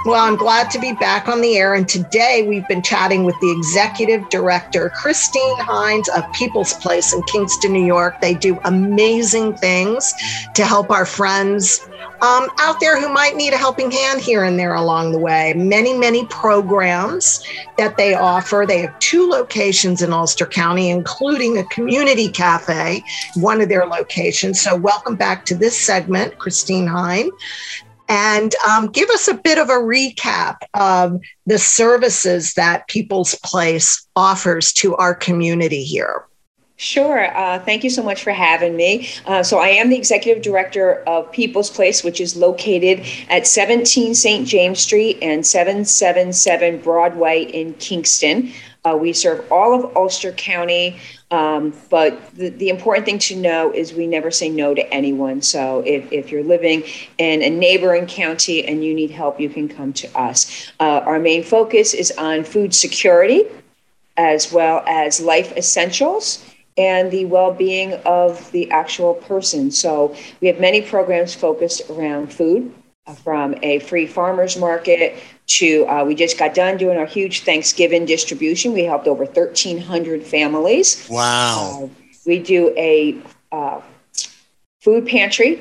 Well, 0.04 0.23
I'm 0.23 0.37
glad 0.37 0.70
to 0.73 0.78
be 0.78 0.92
back 0.92 1.28
on 1.28 1.40
the 1.40 1.56
air. 1.56 1.73
And 1.73 1.88
today 1.88 2.44
we've 2.46 2.68
been 2.68 2.82
chatting 2.82 3.25
with 3.25 3.40
the 3.40 3.50
executive 3.50 4.28
director, 4.28 4.90
Christine 4.90 5.56
Hines 5.61 6.11
of 6.11 6.30
People's 6.34 6.75
Place 6.75 7.14
in 7.14 7.23
Kingston, 7.23 7.73
New 7.73 7.87
York. 7.87 8.20
They 8.20 8.34
do 8.34 8.61
amazing 8.64 9.56
things 9.56 10.12
to 10.56 10.66
help 10.66 10.90
our 10.90 11.06
friends 11.06 11.88
um, 12.20 12.50
out 12.61 12.80
there 12.80 13.00
who 13.00 13.08
might 13.14 13.34
need 13.34 13.54
a 13.54 13.56
helping 13.56 13.90
hand 13.90 14.20
here 14.20 14.44
and 14.44 14.58
there 14.58 14.75
along 14.75 15.12
the 15.12 15.18
way. 15.18 15.54
Many, 15.54 15.96
many 15.96 16.26
programs 16.26 17.42
that 17.78 17.96
they 17.96 18.12
offer. 18.12 18.66
They 18.68 18.82
have 18.82 18.99
two 18.99 19.26
locations 19.26 20.02
in 20.02 20.12
Ulster 20.12 20.44
County, 20.44 20.90
including 20.90 21.56
a 21.56 21.64
community 21.64 22.30
cafe, 22.30 23.02
one 23.37 23.62
of 23.62 23.70
their 23.70 23.87
locations. 23.87 24.61
So, 24.61 24.76
welcome 24.76 25.16
back 25.16 25.46
to 25.46 25.54
this 25.54 25.78
segment, 25.78 26.37
Christine 26.37 26.87
Hine 26.87 27.30
and 28.08 28.54
um, 28.68 28.88
give 28.88 29.08
us 29.11 29.28
a 29.28 29.34
bit 29.34 29.58
of 29.58 29.68
a 29.68 29.73
recap 29.73 30.56
of 30.75 31.20
the 31.46 31.58
services 31.58 32.54
that 32.54 32.87
People's 32.88 33.34
Place 33.37 34.06
offers 34.16 34.73
to 34.75 34.94
our 34.96 35.14
community 35.14 35.82
here. 35.82 36.26
Sure. 36.76 37.34
Uh, 37.37 37.61
thank 37.61 37.84
you 37.84 37.90
so 37.90 38.02
much 38.02 38.25
for 38.25 38.32
having 38.32 38.76
me. 38.76 39.08
Uh, 39.26 39.44
so, 39.44 39.58
I 39.58 39.68
am 39.68 39.90
the 39.90 39.96
executive 39.96 40.42
director 40.42 40.96
of 41.06 41.30
People's 41.30 41.70
Place, 41.70 42.02
which 42.02 42.20
is 42.20 42.37
located 42.37 43.06
at 43.30 43.46
17 43.46 44.14
St. 44.14 44.46
James 44.46 44.80
Street 44.80 45.18
and 45.23 45.46
777 45.46 46.78
Broadway 46.78 47.42
in 47.42 47.75
Kingston. 47.75 48.52
Uh, 48.84 48.96
we 49.00 49.12
serve 49.12 49.50
all 49.52 49.73
of 49.73 49.96
Ulster 49.96 50.32
County, 50.32 50.99
um, 51.34 51.72
but 51.90 52.32
the, 52.36 52.50
the, 52.50 52.68
important 52.68 53.04
thing 53.04 53.18
to 53.18 53.34
know 53.34 53.72
is 53.72 53.92
we 53.92 54.06
never 54.06 54.30
say 54.30 54.48
no 54.48 54.72
to 54.72 54.94
anyone. 54.94 55.42
So 55.42 55.82
if, 55.84 56.12
if 56.12 56.30
you're 56.30 56.44
living 56.44 56.84
in 57.18 57.42
a 57.42 57.50
neighboring 57.50 58.06
county 58.06 58.64
and 58.64 58.84
you 58.84 58.94
need 58.94 59.10
help, 59.10 59.40
you 59.40 59.48
can 59.48 59.68
come 59.68 59.92
to 59.94 60.16
us. 60.16 60.70
Uh, 60.78 61.00
our 61.04 61.18
main 61.18 61.42
focus 61.42 61.92
is 61.92 62.12
on 62.12 62.44
food 62.44 62.72
security 62.72 63.46
as 64.16 64.52
well 64.52 64.84
as 64.86 65.20
life 65.20 65.56
essentials 65.56 66.44
and 66.78 67.10
the 67.10 67.24
well-being 67.24 67.94
of 68.06 68.52
the 68.52 68.70
actual 68.70 69.14
person. 69.14 69.72
So 69.72 70.14
we 70.40 70.46
have 70.46 70.60
many 70.60 70.82
programs 70.82 71.34
focused 71.34 71.90
around 71.90 72.32
food, 72.32 72.72
uh, 73.08 73.14
from 73.14 73.56
a 73.62 73.80
free 73.80 74.06
farmers 74.06 74.56
market 74.56 75.18
to 75.46 75.86
uh, 75.86 76.04
we 76.04 76.14
just 76.14 76.38
got 76.38 76.54
done 76.54 76.76
doing 76.76 76.96
our 76.96 77.06
huge 77.06 77.42
Thanksgiving 77.42 78.04
distribution. 78.04 78.72
We 78.72 78.84
helped 78.84 79.06
over 79.06 79.24
1,300 79.24 80.22
families. 80.22 81.06
Wow. 81.10 81.84
Uh, 81.84 81.88
we 82.26 82.38
do 82.38 82.72
a 82.76 83.18
uh, 83.52 83.80
food 84.80 85.06
pantry 85.06 85.60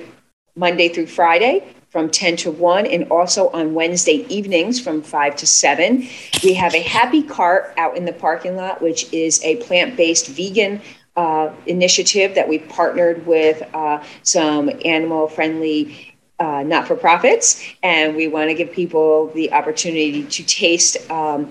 Monday 0.56 0.90
through 0.90 1.08
Friday 1.08 1.64
from 1.90 2.10
10 2.10 2.38
to 2.38 2.52
1 2.52 2.88
and 2.88 3.10
also 3.12 3.50
on 3.50 3.74
Wednesday 3.74 4.26
evenings 4.28 4.80
from 4.80 5.02
5 5.02 5.36
to 5.36 5.46
7. 5.46 6.08
We 6.44 6.54
have 6.56 6.74
a 6.74 6.82
happy 6.82 7.22
cart 7.22 7.74
out 7.78 7.96
in 7.96 8.06
the 8.06 8.14
parking 8.14 8.56
lot, 8.56 8.82
which 8.82 9.12
is 9.14 9.44
a 9.44 9.58
plant 9.58 9.96
based 9.96 10.28
vegan 10.28 10.82
uh, 11.16 11.54
initiative 11.68 12.34
that 12.34 12.50
we 12.50 12.58
partnered 12.58 13.26
with 13.28 13.62
uh, 13.76 14.04
some 14.24 14.72
animal 14.84 15.28
friendly 15.28 16.13
uh, 16.44 16.62
not 16.62 16.86
for 16.88 16.96
profits, 16.96 17.64
and 17.84 18.16
we 18.16 18.28
want 18.28 18.50
to 18.50 18.54
give 18.54 18.70
people 18.72 19.28
the 19.28 19.54
opportunity 19.54 20.26
to 20.26 20.44
taste 20.44 21.10
um, 21.10 21.50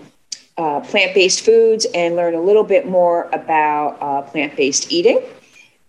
uh, 0.59 0.81
plant 0.81 1.15
based 1.15 1.41
foods 1.41 1.87
and 1.95 2.15
learn 2.15 2.35
a 2.35 2.41
little 2.41 2.63
bit 2.63 2.87
more 2.87 3.31
about 3.33 3.97
uh, 4.03 4.21
plant 4.31 4.55
based 4.55 4.93
eating. 4.93 5.19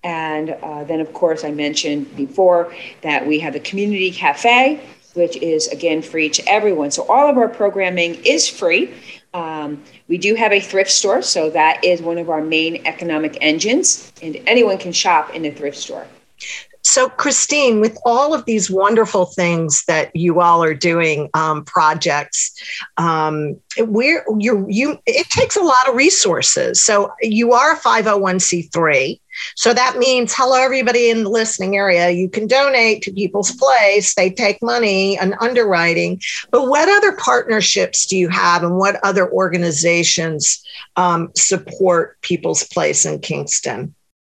And 0.05 0.51
uh, 0.51 0.86
then, 0.86 1.01
of 1.01 1.12
course, 1.12 1.43
I 1.43 1.51
mentioned 1.51 2.15
before 2.15 2.74
that 3.01 3.27
we 3.27 3.39
have 3.39 3.53
the 3.53 3.60
community 3.60 4.12
cafe, 4.12 4.79
which 5.15 5.36
is 5.38 5.67
again 5.67 6.01
free 6.01 6.29
to 6.29 6.41
everyone. 6.48 6.89
So 6.91 7.05
all 7.07 7.29
of 7.29 7.38
our 7.38 7.50
programming 7.50 8.15
is 8.24 8.48
free. 8.48 8.93
Um, 9.33 9.83
we 10.07 10.17
do 10.17 10.36
have 10.36 10.53
a 10.53 10.62
thrift 10.62 10.91
store, 10.91 11.22
so 11.22 11.50
that 11.50 11.83
is 11.83 12.01
one 12.01 12.19
of 12.19 12.29
our 12.29 12.41
main 12.41 12.86
economic 12.86 13.38
engines, 13.41 14.13
and 14.22 14.38
anyone 14.48 14.77
can 14.77 14.93
shop 14.93 15.33
in 15.36 15.41
the 15.41 15.51
thrift 15.51 15.77
store. 15.77 16.07
So, 16.85 17.09
Christine, 17.09 17.79
with 17.79 17.97
all 18.05 18.33
of 18.33 18.45
these 18.45 18.69
wonderful 18.69 19.25
things 19.25 19.83
that 19.87 20.13
you 20.15 20.41
all 20.41 20.61
are 20.63 20.73
doing, 20.73 21.29
um, 21.33 21.63
projects, 21.63 22.51
um, 22.97 23.57
you 23.77 24.65
you 24.69 24.99
it 25.05 25.27
takes 25.29 25.55
a 25.55 25.61
lot 25.61 25.87
of 25.87 25.95
resources. 25.95 26.81
So, 26.81 27.11
you 27.21 27.53
are 27.53 27.73
a 27.73 27.77
five 27.77 28.05
hundred 28.05 28.17
oh 28.17 28.19
one 28.19 28.39
c 28.39 28.63
three. 28.63 29.21
So 29.55 29.73
that 29.73 29.97
means, 29.97 30.33
hello, 30.35 30.61
everybody 30.61 31.09
in 31.09 31.23
the 31.23 31.29
listening 31.29 31.75
area, 31.75 32.11
you 32.11 32.29
can 32.29 32.45
donate 32.45 33.01
to 33.03 33.11
People's 33.11 33.51
Place. 33.51 34.13
They 34.13 34.29
take 34.29 34.61
money 34.61 35.17
and 35.17 35.33
underwriting. 35.39 36.21
But 36.51 36.67
what 36.67 36.87
other 36.87 37.13
partnerships 37.13 38.05
do 38.05 38.15
you 38.15 38.29
have 38.29 38.61
and 38.61 38.77
what 38.77 39.03
other 39.03 39.31
organizations 39.31 40.63
um, 40.97 41.31
support 41.35 42.21
People's 42.21 42.63
Place 42.63 43.05
in 43.05 43.19
Kingston? 43.19 43.95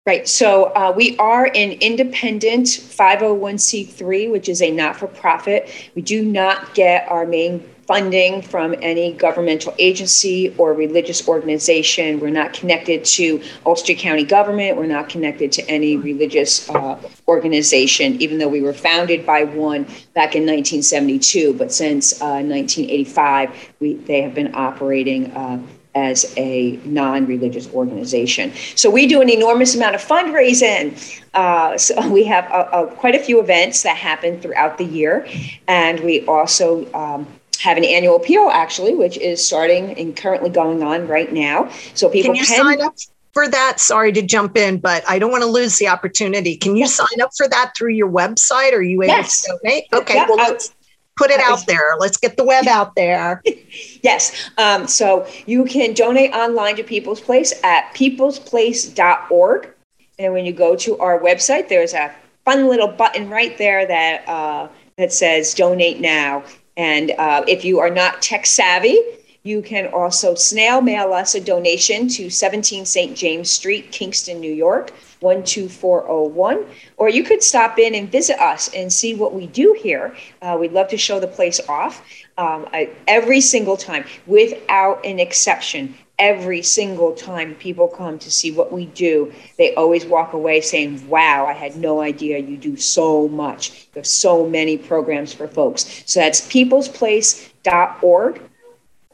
Right. 0.07 0.29
So 0.29 0.65
uh, 0.75 0.93
we 0.95 1.17
are 1.17 1.47
an 1.47 1.73
independent 1.81 2.67
501c3, 2.67 4.31
which 4.31 4.51
is 4.51 4.61
a 4.61 4.71
not 4.71 4.97
for 4.97 5.07
profit. 5.07 5.71
We 5.95 6.03
do 6.03 6.23
not 6.23 6.75
get 6.75 7.09
our 7.09 7.25
main 7.25 7.61
funding 7.87 8.43
from 8.43 8.75
any 8.83 9.15
governmental 9.15 9.75
agency 9.79 10.55
or 10.59 10.75
religious 10.75 11.27
organization. 11.27 12.21
We're 12.21 12.29
not 12.29 12.53
connected 12.53 13.03
to 13.17 13.43
Ulster 13.65 13.95
County 13.95 14.25
government. 14.25 14.77
We're 14.77 14.85
not 14.85 15.09
connected 15.09 15.53
to 15.53 15.71
any 15.71 15.97
religious 15.97 16.69
uh, 16.69 17.01
organization, 17.27 18.21
even 18.21 18.37
though 18.37 18.49
we 18.49 18.61
were 18.61 18.75
founded 18.75 19.25
by 19.25 19.45
one 19.45 19.85
back 20.13 20.37
in 20.37 20.45
1972. 20.45 21.55
But 21.55 21.73
since 21.73 22.21
uh, 22.21 22.45
1985, 22.45 23.73
we, 23.81 23.95
they 23.95 24.21
have 24.21 24.35
been 24.35 24.55
operating 24.55 25.31
uh, 25.33 25.63
as 25.95 26.33
a 26.37 26.79
non-religious 26.85 27.73
organization. 27.73 28.53
So 28.75 28.91
we 28.91 29.07
do 29.07 29.21
an 29.21 29.31
enormous 29.31 29.75
amount 29.75 29.95
of 29.95 30.03
fundraising. 30.03 31.23
Uh, 31.35 31.79
so 31.79 32.09
we 32.11 32.25
have 32.25 32.45
a, 32.47 32.69
a, 32.73 32.87
quite 32.97 33.15
a 33.15 33.19
few 33.19 33.41
events 33.41 33.83
that 33.83 33.97
happen 33.97 34.41
throughout 34.41 34.79
the 34.79 34.85
year, 34.85 35.27
and 35.69 36.01
we 36.01 36.27
also 36.27 36.93
um, 36.95 37.27
have 37.61 37.77
an 37.77 37.85
annual 37.85 38.17
appeal 38.17 38.51
actually, 38.53 38.95
which 38.95 39.17
is 39.19 39.45
starting 39.45 39.99
and 39.99 40.17
currently 40.17 40.51
going 40.51 40.83
on 40.83 41.07
right 41.07 41.33
now. 41.33 41.71
So 41.95 42.09
people 42.09 42.35
can 42.35 42.37
you 42.37 42.47
can, 42.47 42.57
sign 42.57 42.81
up 42.81 42.95
for 43.33 43.49
that. 43.49 43.81
Sorry 43.81 44.13
to 44.13 44.23
jump 44.23 44.57
in, 44.57 44.79
but 44.79 45.03
I 45.09 45.19
don't 45.19 45.31
want 45.31 45.43
to 45.43 45.49
lose 45.49 45.79
the 45.79 45.89
opportunity. 45.89 46.57
Can 46.57 46.77
you 46.77 46.87
sign 46.87 47.21
up 47.23 47.31
for 47.37 47.49
that 47.49 47.73
through 47.77 47.93
your 47.93 48.11
website? 48.11 48.73
Are 48.73 48.83
you 48.83 49.03
able 49.03 49.15
yes. 49.15 49.43
to 49.43 49.59
donate? 49.63 49.85
Okay, 49.93 50.25
well 50.29 50.37
let's 50.37 50.75
put 51.17 51.31
it 51.31 51.41
out 51.41 51.67
there. 51.67 51.95
Let's 51.99 52.17
get 52.17 52.37
the 52.37 52.45
web 52.45 52.67
out 52.67 52.95
there. 52.95 53.43
yes. 54.03 54.51
Um, 54.59 54.87
so 54.87 55.27
you 55.47 55.65
can 55.65 55.95
donate 55.95 56.33
online 56.33 56.77
to 56.77 56.85
People's 56.85 57.21
Place 57.21 57.53
at 57.63 57.93
peoplesplace.org. 57.95 59.71
And 60.19 60.33
when 60.33 60.45
you 60.45 60.53
go 60.53 60.77
to 60.77 60.99
our 60.99 61.19
website, 61.19 61.69
there's 61.69 61.95
a 61.95 62.15
fun 62.45 62.69
little 62.69 62.89
button 62.89 63.29
right 63.29 63.57
there 63.59 63.87
that 63.87 64.29
uh, 64.29 64.69
that 64.97 65.13
says 65.13 65.55
donate 65.55 66.01
now. 66.01 66.45
And 66.77 67.13
uh, 67.13 67.45
if 67.49 67.65
you 67.65 67.81
are 67.81 67.91
not 67.91 68.23
tech 68.23 68.47
savvy, 68.47 69.01
you 69.45 69.61
can 69.61 69.87
also 69.89 70.35
snail 70.35 70.81
mail 70.81 71.13
us 71.13 71.35
a 71.35 71.41
donation 71.41 72.09
to 72.09 72.31
17 72.31 72.87
St. 72.87 73.15
James 73.15 73.51
Street, 73.51 73.93
Kingston, 73.93 74.41
New 74.41 74.53
York, 74.53 74.91
12401. 75.21 76.65
Or 76.97 77.11
you 77.11 77.23
could 77.23 77.43
stop 77.43 77.79
in 77.79 77.95
and 77.95 78.11
visit 78.11 78.41
us 78.41 78.71
and 78.75 78.91
see 78.91 79.15
what 79.15 79.35
we 79.35 79.47
do 79.47 79.77
here. 79.79 80.17
Uh, 80.41 80.57
we'd 80.59 80.73
love 80.73 80.89
to 80.89 80.97
show 80.97 81.21
the 81.21 81.27
place 81.27 81.61
off 81.69 82.03
um, 82.39 82.67
I, 82.73 82.89
every 83.07 83.43
single 83.43 83.77
time, 83.77 84.07
without 84.27 85.05
an 85.05 85.21
exception. 85.21 85.95
Every 86.19 86.63
single 86.63 87.13
time 87.13 87.57
people 87.57 87.89
come 87.89 88.21
to 88.21 88.31
see 88.31 88.53
what 88.53 88.73
we 88.73 88.87
do, 88.87 89.33
they 89.59 89.75
always 89.75 90.07
walk 90.07 90.33
away 90.33 90.61
saying, 90.61 91.07
Wow, 91.09 91.45
I 91.45 91.53
had 91.53 91.77
no 91.77 92.01
idea 92.01 92.39
you 92.39 92.57
do 92.57 92.77
so 92.77 93.27
much. 93.29 93.91
There's 93.93 94.11
so 94.11 94.49
many 94.49 94.79
programs 94.79 95.35
for 95.35 95.49
folks. 95.49 96.05
So 96.07 96.21
that's 96.21 96.41
peoplesplace.org 96.49 98.41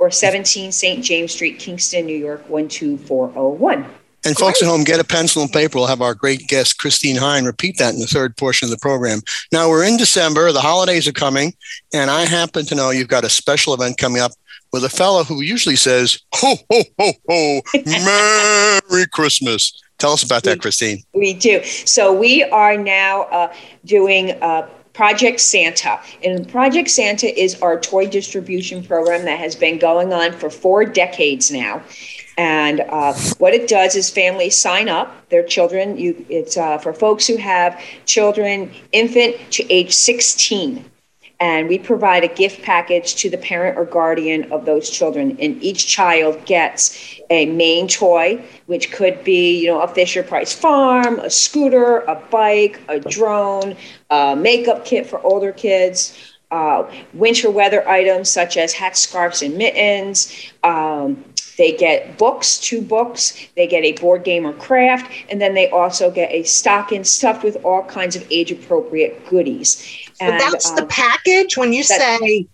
or 0.01 0.11
17 0.11 0.73
St. 0.73 1.05
James 1.05 1.33
Street, 1.33 1.59
Kingston, 1.59 2.07
New 2.07 2.17
York, 2.17 2.49
12401. 2.49 3.87
And 4.25 4.37
folks 4.37 4.63
at 4.63 4.69
home, 4.69 4.83
get 4.83 5.01
a 5.01 5.05
pencil 5.05 5.43
and 5.43 5.53
paper. 5.53 5.79
We'll 5.79 5.87
have 5.87 6.03
our 6.03 6.15
great 6.15 6.47
guest, 6.49 6.79
Christine 6.79 7.17
Hine, 7.17 7.45
repeat 7.45 7.79
that 7.79 7.95
in 7.95 8.01
the 8.01 8.07
third 8.07 8.37
portion 8.37 8.67
of 8.67 8.71
the 8.71 8.79
program. 8.79 9.21
Now, 9.53 9.69
we're 9.69 9.85
in 9.85 9.97
December, 9.97 10.53
the 10.53 10.61
holidays 10.61 11.07
are 11.07 11.13
coming, 11.13 11.55
and 11.95 12.11
I 12.11 12.25
happen 12.25 12.67
to 12.67 12.75
know 12.75 12.91
you've 12.91 13.09
got 13.09 13.25
a 13.25 13.31
special 13.31 13.73
event 13.73 13.99
coming 13.99 14.21
up 14.21 14.33
with 14.73 14.85
a 14.85 14.91
fellow 14.91 15.25
who 15.25 15.43
usually 15.43 15.77
says, 15.77 16.19
Ho, 16.35 16.55
ho, 16.71 16.83
ho, 16.99 17.13
ho, 17.29 17.61
Merry 18.91 19.07
Christmas. 19.07 19.83
Tell 19.99 20.13
us 20.13 20.23
about 20.23 20.45
that, 20.45 20.61
Christine. 20.61 21.03
We 21.15 21.35
do. 21.35 21.63
So, 21.65 22.13
we 22.13 22.45
are 22.45 22.77
now 22.77 23.23
uh, 23.25 23.55
doing 23.85 24.33
uh, 24.43 24.69
Project 24.93 25.41
Santa. 25.41 26.01
And 26.25 26.49
Project 26.49 26.91
Santa 26.91 27.27
is 27.41 27.61
our 27.63 27.79
toy 27.79 28.07
distribution 28.07 28.83
program 28.83 29.25
that 29.25 29.39
has 29.39 29.55
been 29.55 29.79
going 29.79 30.13
on 30.13 30.33
for 30.33 30.51
four 30.51 30.85
decades 30.85 31.51
now. 31.51 31.83
And 32.37 32.81
uh, 32.81 33.13
what 33.39 33.53
it 33.53 33.69
does 33.69 33.97
is 33.97 34.09
families 34.09 34.57
sign 34.57 34.89
up 34.89 35.29
their 35.29 35.43
children. 35.43 35.99
You, 35.99 36.25
it's 36.29 36.57
uh, 36.57 36.79
for 36.79 36.93
folks 36.93 37.27
who 37.27 37.37
have 37.37 37.81
children, 38.07 38.73
infant 38.93 39.37
to 39.53 39.73
age 39.73 39.93
16 39.93 40.90
and 41.41 41.69
we 41.69 41.79
provide 41.79 42.23
a 42.23 42.29
gift 42.29 42.63
package 42.63 43.15
to 43.17 43.31
the 43.31 43.39
parent 43.39 43.79
or 43.79 43.87
guardian 43.87 44.53
of 44.53 44.67
those 44.67 44.91
children. 44.91 45.37
And 45.41 45.63
each 45.63 45.87
child 45.87 46.45
gets 46.45 47.19
a 47.31 47.47
main 47.47 47.89
toy 47.89 48.43
which 48.67 48.93
could 48.93 49.25
be 49.25 49.61
you 49.61 49.69
know 49.69 49.81
a 49.81 49.89
fisher 49.89 50.23
price 50.23 50.53
farm 50.53 51.19
a 51.21 51.31
scooter 51.31 51.99
a 52.01 52.17
bike 52.31 52.81
a 52.89 52.99
drone 52.99 53.77
a 54.11 54.37
makeup 54.37 54.85
kit 54.85 55.07
for 55.07 55.21
older 55.23 55.53
kids 55.53 56.17
uh, 56.51 56.85
winter 57.15 57.49
weather 57.51 57.89
items 57.89 58.29
such 58.29 58.57
as 58.57 58.73
hats 58.73 59.01
scarves 59.01 59.43
and 59.43 59.57
mittens 59.57 60.53
um, 60.65 61.25
they 61.57 61.73
get 61.73 62.19
books, 62.19 62.59
two 62.59 62.83
books. 62.83 63.35
They 63.57 63.67
get 63.67 63.85
a 63.85 63.93
board 63.93 64.25
game 64.25 64.47
or 64.47 64.53
craft, 64.55 65.11
and 65.31 65.41
then 65.41 65.55
they 65.55 65.69
also 65.71 66.11
get 66.11 66.31
a 66.33 66.43
stocking 66.45 67.05
stuffed 67.05 67.45
with 67.45 67.63
all 67.65 67.85
kinds 67.85 68.17
of 68.17 68.27
age 68.31 68.51
appropriate 68.51 69.27
goodies. 69.29 69.87
And, 70.21 70.39
that's 70.41 70.71
um, 70.71 70.77
the 70.77 70.87
package. 70.87 71.57
When 71.57 71.73
you 71.73 71.83
say 71.83 72.47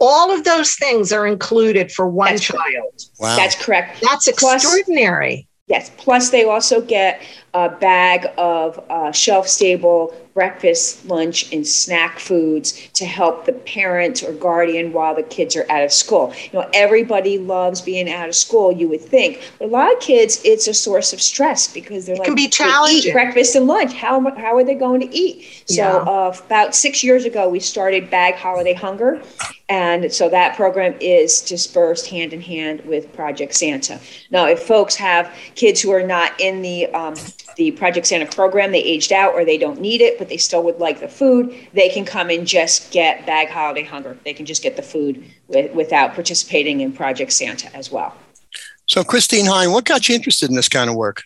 all 0.00 0.32
of 0.32 0.44
those 0.44 0.74
things 0.74 1.12
are 1.12 1.26
included 1.26 1.92
for 1.92 2.08
one 2.08 2.38
child. 2.38 3.02
Wow. 3.18 3.36
That's 3.36 3.62
correct. 3.62 4.02
That's 4.02 4.26
extraordinary. 4.26 5.46
Plus, 5.66 5.80
yes. 5.80 5.90
Plus, 5.98 6.30
they 6.30 6.44
also 6.44 6.80
get 6.80 7.20
a 7.56 7.70
bag 7.70 8.26
of 8.36 8.78
uh, 8.90 9.10
shelf 9.12 9.48
stable 9.48 10.14
breakfast, 10.34 11.06
lunch, 11.06 11.50
and 11.50 11.66
snack 11.66 12.18
foods 12.18 12.90
to 12.92 13.06
help 13.06 13.46
the 13.46 13.54
parent 13.54 14.22
or 14.22 14.34
guardian 14.34 14.92
while 14.92 15.14
the 15.14 15.22
kids 15.22 15.56
are 15.56 15.64
out 15.70 15.82
of 15.82 15.90
school. 15.90 16.34
You 16.52 16.58
know, 16.58 16.70
everybody 16.74 17.38
loves 17.38 17.80
being 17.80 18.12
out 18.12 18.28
of 18.28 18.34
school, 18.34 18.70
you 18.70 18.86
would 18.90 19.00
think. 19.00 19.40
But 19.58 19.68
a 19.68 19.70
lot 19.70 19.90
of 19.90 19.98
kids, 19.98 20.38
it's 20.44 20.68
a 20.68 20.74
source 20.74 21.14
of 21.14 21.22
stress 21.22 21.72
because 21.72 22.04
they're 22.04 22.16
it 22.16 22.18
like, 22.18 22.26
can 22.26 22.34
be 22.34 22.48
challenging. 22.48 23.14
breakfast 23.14 23.56
and 23.56 23.66
lunch. 23.66 23.94
How, 23.94 24.20
how 24.36 24.54
are 24.54 24.62
they 24.62 24.74
going 24.74 25.00
to 25.00 25.16
eat? 25.16 25.64
So, 25.68 25.76
yeah. 25.76 25.96
uh, 25.96 26.36
about 26.44 26.74
six 26.74 27.02
years 27.02 27.24
ago, 27.24 27.48
we 27.48 27.58
started 27.58 28.10
Bag 28.10 28.34
Holiday 28.34 28.74
Hunger. 28.74 29.22
And 29.70 30.12
so 30.12 30.28
that 30.28 30.54
program 30.54 30.94
is 31.00 31.40
dispersed 31.40 32.08
hand 32.08 32.34
in 32.34 32.42
hand 32.42 32.82
with 32.84 33.10
Project 33.14 33.54
Santa. 33.54 33.98
Now, 34.30 34.46
if 34.46 34.62
folks 34.62 34.96
have 34.96 35.34
kids 35.54 35.80
who 35.80 35.92
are 35.92 36.06
not 36.06 36.38
in 36.38 36.60
the 36.60 36.86
um, 36.88 37.14
the 37.56 37.70
Project 37.72 38.06
Santa 38.06 38.26
program, 38.26 38.72
they 38.72 38.82
aged 38.82 39.12
out 39.12 39.34
or 39.34 39.44
they 39.44 39.58
don't 39.58 39.80
need 39.80 40.00
it, 40.00 40.18
but 40.18 40.28
they 40.28 40.36
still 40.36 40.62
would 40.64 40.78
like 40.78 41.00
the 41.00 41.08
food, 41.08 41.54
they 41.72 41.88
can 41.88 42.04
come 42.04 42.30
and 42.30 42.46
just 42.46 42.90
get 42.90 43.24
Bag 43.26 43.48
Holiday 43.48 43.84
Hunger. 43.84 44.18
They 44.24 44.32
can 44.32 44.46
just 44.46 44.62
get 44.62 44.76
the 44.76 44.82
food 44.82 45.24
with, 45.48 45.72
without 45.74 46.14
participating 46.14 46.80
in 46.80 46.92
Project 46.92 47.32
Santa 47.32 47.74
as 47.74 47.90
well. 47.90 48.14
So, 48.86 49.02
Christine 49.02 49.46
Hine, 49.46 49.72
what 49.72 49.84
got 49.84 50.08
you 50.08 50.14
interested 50.14 50.48
in 50.48 50.56
this 50.56 50.68
kind 50.68 50.88
of 50.88 50.96
work? 50.96 51.22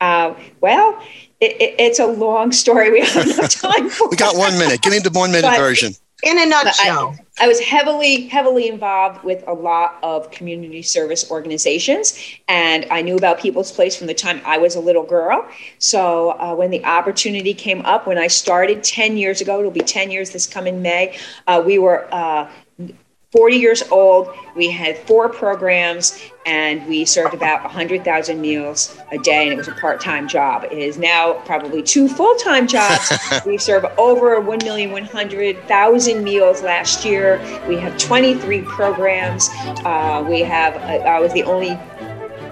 Uh, 0.00 0.34
well, 0.60 1.02
it, 1.40 1.52
it, 1.60 1.74
it's 1.78 1.98
a 1.98 2.06
long 2.06 2.52
story. 2.52 2.90
We 2.90 3.00
have 3.00 3.26
no 3.26 3.42
time 3.48 3.90
for. 3.90 4.08
we 4.08 4.16
got 4.16 4.36
one 4.36 4.58
minute. 4.58 4.82
Give 4.82 4.92
me 4.92 4.98
the 4.98 5.10
one 5.10 5.32
minute 5.32 5.56
version 5.56 5.94
in 6.22 6.38
a 6.38 6.46
nutshell. 6.46 7.16
I, 7.38 7.44
I, 7.44 7.48
was 7.48 7.60
heavily, 7.60 8.28
heavily 8.28 8.68
involved 8.68 9.24
with 9.24 9.42
a 9.46 9.52
lot 9.52 9.98
of 10.02 10.30
community 10.30 10.82
service 10.82 11.30
organizations, 11.30 12.18
and 12.48 12.86
I 12.90 13.02
knew 13.02 13.16
about 13.16 13.40
People's 13.40 13.72
Place 13.72 13.96
from 13.96 14.06
the 14.06 14.14
time 14.14 14.40
I 14.44 14.58
was 14.58 14.76
a 14.76 14.80
little 14.80 15.02
girl. 15.02 15.46
So 15.78 16.30
uh, 16.32 16.54
when 16.54 16.70
the 16.70 16.84
opportunity 16.84 17.52
came 17.52 17.84
up, 17.84 18.06
when 18.06 18.18
I 18.18 18.28
started 18.28 18.84
10 18.84 19.16
years 19.16 19.40
ago, 19.40 19.58
it'll 19.58 19.70
be 19.70 19.80
10 19.80 20.10
years 20.10 20.30
this 20.30 20.46
coming 20.46 20.80
May, 20.82 21.18
uh, 21.46 21.62
we 21.64 21.78
were 21.78 22.06
uh, 22.12 22.50
40 23.34 23.56
years 23.56 23.82
old. 23.90 24.32
We 24.54 24.70
had 24.70 24.96
four 24.96 25.28
programs 25.28 26.30
and 26.46 26.86
we 26.86 27.04
served 27.04 27.34
about 27.34 27.64
100,000 27.64 28.40
meals 28.40 28.96
a 29.10 29.18
day, 29.18 29.44
and 29.44 29.52
it 29.52 29.56
was 29.56 29.66
a 29.66 29.72
part 29.72 30.00
time 30.00 30.28
job. 30.28 30.64
It 30.64 30.78
is 30.78 30.98
now 30.98 31.32
probably 31.44 31.82
two 31.82 32.08
full 32.08 32.36
time 32.36 32.68
jobs. 32.68 33.12
we 33.46 33.58
serve 33.58 33.86
over 33.98 34.40
1,100,000 34.40 36.22
meals 36.22 36.62
last 36.62 37.04
year. 37.04 37.40
We 37.66 37.76
have 37.78 37.98
23 37.98 38.62
programs. 38.62 39.48
Uh, 39.84 40.24
we 40.28 40.40
have, 40.40 40.76
uh, 40.76 41.04
I 41.04 41.18
was 41.18 41.32
the 41.32 41.42
only 41.44 41.78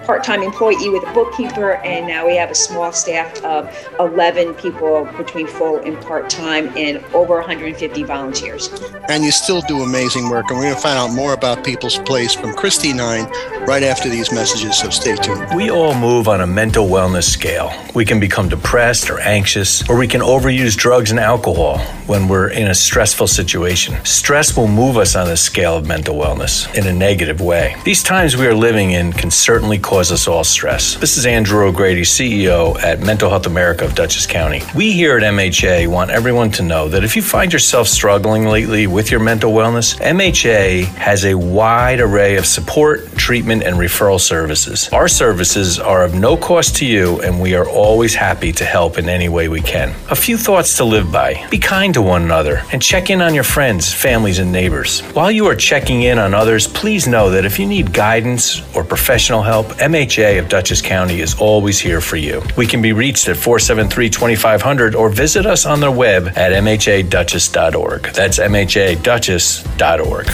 part-time 0.05 0.43
employee 0.43 0.89
with 0.89 1.07
a 1.07 1.13
bookkeeper, 1.13 1.75
and 1.77 2.07
now 2.07 2.25
we 2.27 2.35
have 2.35 2.51
a 2.51 2.55
small 2.55 2.91
staff 2.91 3.43
of 3.43 3.69
11 3.99 4.53
people 4.55 5.05
between 5.17 5.47
full 5.47 5.79
and 5.79 5.99
part-time 6.01 6.67
and 6.77 7.03
over 7.13 7.35
150 7.35 8.03
volunteers. 8.03 8.69
And 9.09 9.23
you 9.23 9.31
still 9.31 9.61
do 9.61 9.81
amazing 9.81 10.29
work, 10.29 10.49
and 10.49 10.57
we're 10.57 10.65
going 10.65 10.75
to 10.75 10.81
find 10.81 10.97
out 10.97 11.13
more 11.13 11.33
about 11.33 11.63
People's 11.63 11.97
Place 11.99 12.33
from 12.33 12.53
Christine 12.53 12.97
Hine 12.97 13.25
right 13.65 13.83
after 13.83 14.09
these 14.09 14.31
messages, 14.31 14.77
so 14.77 14.89
stay 14.89 15.15
tuned. 15.15 15.45
We 15.55 15.69
all 15.69 15.95
move 15.95 16.27
on 16.27 16.41
a 16.41 16.47
mental 16.47 16.87
wellness 16.87 17.23
scale. 17.23 17.71
We 17.95 18.05
can 18.05 18.19
become 18.19 18.49
depressed 18.49 19.09
or 19.09 19.19
anxious, 19.19 19.87
or 19.89 19.97
we 19.97 20.07
can 20.07 20.21
overuse 20.21 20.75
drugs 20.75 21.11
and 21.11 21.19
alcohol 21.19 21.79
when 22.07 22.27
we're 22.27 22.49
in 22.49 22.67
a 22.67 22.75
stressful 22.75 23.27
situation. 23.27 23.95
Stress 24.03 24.57
will 24.57 24.67
move 24.67 24.97
us 24.97 25.15
on 25.15 25.27
the 25.27 25.37
scale 25.37 25.77
of 25.77 25.87
mental 25.87 26.15
wellness 26.15 26.73
in 26.75 26.87
a 26.87 26.93
negative 26.93 27.39
way. 27.39 27.75
These 27.85 28.03
times 28.03 28.35
we 28.35 28.45
are 28.47 28.53
living 28.53 28.91
in 28.91 29.13
can 29.13 29.31
certainly 29.31 29.79
cause 29.79 29.92
cause 29.93 30.11
us 30.11 30.27
all 30.27 30.43
stress. 30.43 30.95
This 30.95 31.17
is 31.17 31.27
Andrew 31.27 31.67
O'Grady, 31.67 32.01
CEO 32.01 32.81
at 32.81 33.01
Mental 33.01 33.29
Health 33.29 33.45
America 33.45 33.85
of 33.85 33.93
Dutchess 33.93 34.25
County. 34.25 34.63
We 34.73 34.91
here 34.91 35.15
at 35.17 35.21
MHA 35.21 35.85
want 35.85 36.09
everyone 36.09 36.49
to 36.53 36.63
know 36.63 36.89
that 36.89 37.03
if 37.03 37.15
you 37.15 37.21
find 37.21 37.53
yourself 37.53 37.87
struggling 37.87 38.47
lately 38.47 38.87
with 38.87 39.11
your 39.11 39.19
mental 39.19 39.53
wellness, 39.53 39.95
MHA 40.01 40.85
has 40.95 41.25
a 41.25 41.35
wide 41.35 41.99
array 41.99 42.37
of 42.37 42.47
support, 42.47 43.05
treatment, 43.17 43.61
and 43.61 43.75
referral 43.75 44.19
services. 44.19 44.89
Our 44.89 45.07
services 45.07 45.77
are 45.77 46.03
of 46.03 46.15
no 46.15 46.37
cost 46.37 46.75
to 46.77 46.87
you, 46.87 47.21
and 47.21 47.39
we 47.39 47.53
are 47.53 47.69
always 47.69 48.15
happy 48.15 48.51
to 48.53 48.65
help 48.65 48.97
in 48.97 49.07
any 49.07 49.29
way 49.29 49.47
we 49.47 49.61
can. 49.61 49.93
A 50.09 50.15
few 50.15 50.37
thoughts 50.37 50.75
to 50.77 50.85
live 50.85 51.11
by 51.11 51.47
be 51.51 51.59
kind 51.59 51.93
to 51.93 52.01
one 52.01 52.23
another 52.23 52.63
and 52.71 52.81
check 52.81 53.11
in 53.11 53.21
on 53.21 53.35
your 53.35 53.43
friends, 53.43 53.93
families, 53.93 54.39
and 54.39 54.51
neighbors. 54.51 55.01
While 55.13 55.29
you 55.29 55.45
are 55.45 55.55
checking 55.55 56.01
in 56.01 56.17
on 56.17 56.33
others, 56.33 56.65
please 56.65 57.07
know 57.07 57.29
that 57.29 57.45
if 57.45 57.59
you 57.59 57.67
need 57.67 57.93
guidance 57.93 58.63
or 58.75 58.83
professional 58.83 59.43
help, 59.43 59.82
MHA 59.83 60.39
of 60.39 60.47
Dutchess 60.47 60.81
County 60.81 61.19
is 61.19 61.35
always 61.35 61.77
here 61.77 61.99
for 61.99 62.15
you. 62.15 62.41
We 62.55 62.65
can 62.65 62.81
be 62.81 62.93
reached 62.93 63.27
at 63.27 63.35
473 63.35 64.09
2500 64.09 64.95
or 64.95 65.09
visit 65.09 65.45
us 65.45 65.65
on 65.65 65.81
the 65.81 65.91
web 65.91 66.27
at 66.37 66.53
mhadutchess.org. 66.53 68.03
That's 68.13 68.39
mhadutchess.org. 68.39 70.29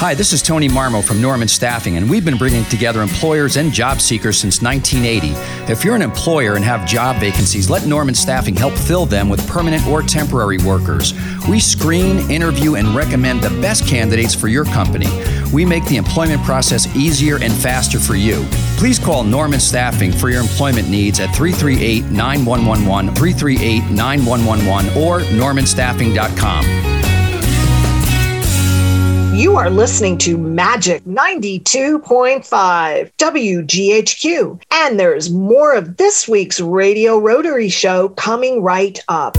Hi, 0.00 0.14
this 0.14 0.32
is 0.32 0.40
Tony 0.40 0.66
Marmo 0.66 1.04
from 1.04 1.20
Norman 1.20 1.46
Staffing, 1.46 1.98
and 1.98 2.08
we've 2.08 2.24
been 2.24 2.38
bringing 2.38 2.64
together 2.64 3.02
employers 3.02 3.58
and 3.58 3.70
job 3.70 4.00
seekers 4.00 4.38
since 4.38 4.62
1980. 4.62 5.34
If 5.70 5.84
you're 5.84 5.94
an 5.94 6.00
employer 6.00 6.56
and 6.56 6.64
have 6.64 6.88
job 6.88 7.16
vacancies, 7.16 7.68
let 7.68 7.84
Norman 7.84 8.14
Staffing 8.14 8.56
help 8.56 8.72
fill 8.72 9.04
them 9.04 9.28
with 9.28 9.46
permanent 9.46 9.86
or 9.86 10.00
temporary 10.00 10.56
workers. 10.56 11.12
We 11.50 11.60
screen, 11.60 12.30
interview, 12.30 12.76
and 12.76 12.94
recommend 12.94 13.42
the 13.42 13.50
best 13.60 13.86
candidates 13.86 14.34
for 14.34 14.48
your 14.48 14.64
company. 14.64 15.08
We 15.52 15.64
make 15.64 15.84
the 15.86 15.96
employment 15.96 16.42
process 16.42 16.86
easier 16.96 17.42
and 17.42 17.52
faster 17.52 17.98
for 17.98 18.14
you. 18.14 18.46
Please 18.76 18.98
call 18.98 19.24
Norman 19.24 19.60
Staffing 19.60 20.12
for 20.12 20.30
your 20.30 20.40
employment 20.40 20.88
needs 20.88 21.20
at 21.20 21.34
338 21.34 22.10
9111, 22.10 23.14
338 23.14 23.90
9111, 23.90 25.02
or 25.02 25.20
normanstaffing.com. 25.38 26.64
You 29.36 29.56
are 29.56 29.70
listening 29.70 30.18
to 30.18 30.36
Magic 30.36 31.02
92.5 31.04 33.10
WGHQ, 33.16 34.62
and 34.70 35.00
there's 35.00 35.30
more 35.30 35.74
of 35.74 35.96
this 35.96 36.28
week's 36.28 36.60
Radio 36.60 37.18
Rotary 37.18 37.70
Show 37.70 38.10
coming 38.10 38.62
right 38.62 39.02
up. 39.08 39.38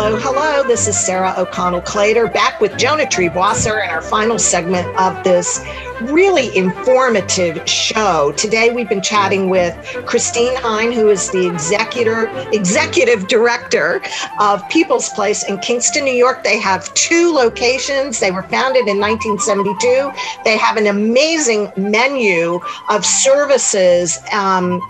Hello, 0.00 0.16
hello. 0.16 0.62
This 0.62 0.86
is 0.86 0.96
Sarah 0.96 1.34
O'Connell 1.36 1.82
Clater 1.82 2.32
back 2.32 2.60
with 2.60 2.78
Jonah 2.78 3.02
Triebwasser 3.02 3.84
in 3.84 3.90
our 3.90 4.00
final 4.00 4.38
segment 4.38 4.86
of 4.96 5.24
this 5.24 5.58
really 6.02 6.56
informative 6.56 7.68
show. 7.68 8.32
Today 8.36 8.70
we've 8.70 8.88
been 8.88 9.02
chatting 9.02 9.50
with 9.50 9.74
Christine 10.06 10.54
Hine, 10.56 10.92
who 10.92 11.08
is 11.08 11.30
the 11.30 11.46
executor, 11.46 12.28
executive 12.52 13.26
director 13.28 14.00
of 14.40 14.66
People's 14.68 15.08
Place 15.10 15.48
in 15.48 15.58
Kingston, 15.58 16.04
New 16.04 16.14
York. 16.14 16.44
They 16.44 16.58
have 16.58 16.92
two 16.94 17.32
locations. 17.32 18.20
They 18.20 18.30
were 18.30 18.44
founded 18.44 18.86
in 18.86 18.98
1972. 19.00 20.10
They 20.44 20.56
have 20.56 20.76
an 20.76 20.86
amazing 20.86 21.72
menu 21.76 22.60
of 22.88 23.04
services 23.04 24.18
um, 24.32 24.80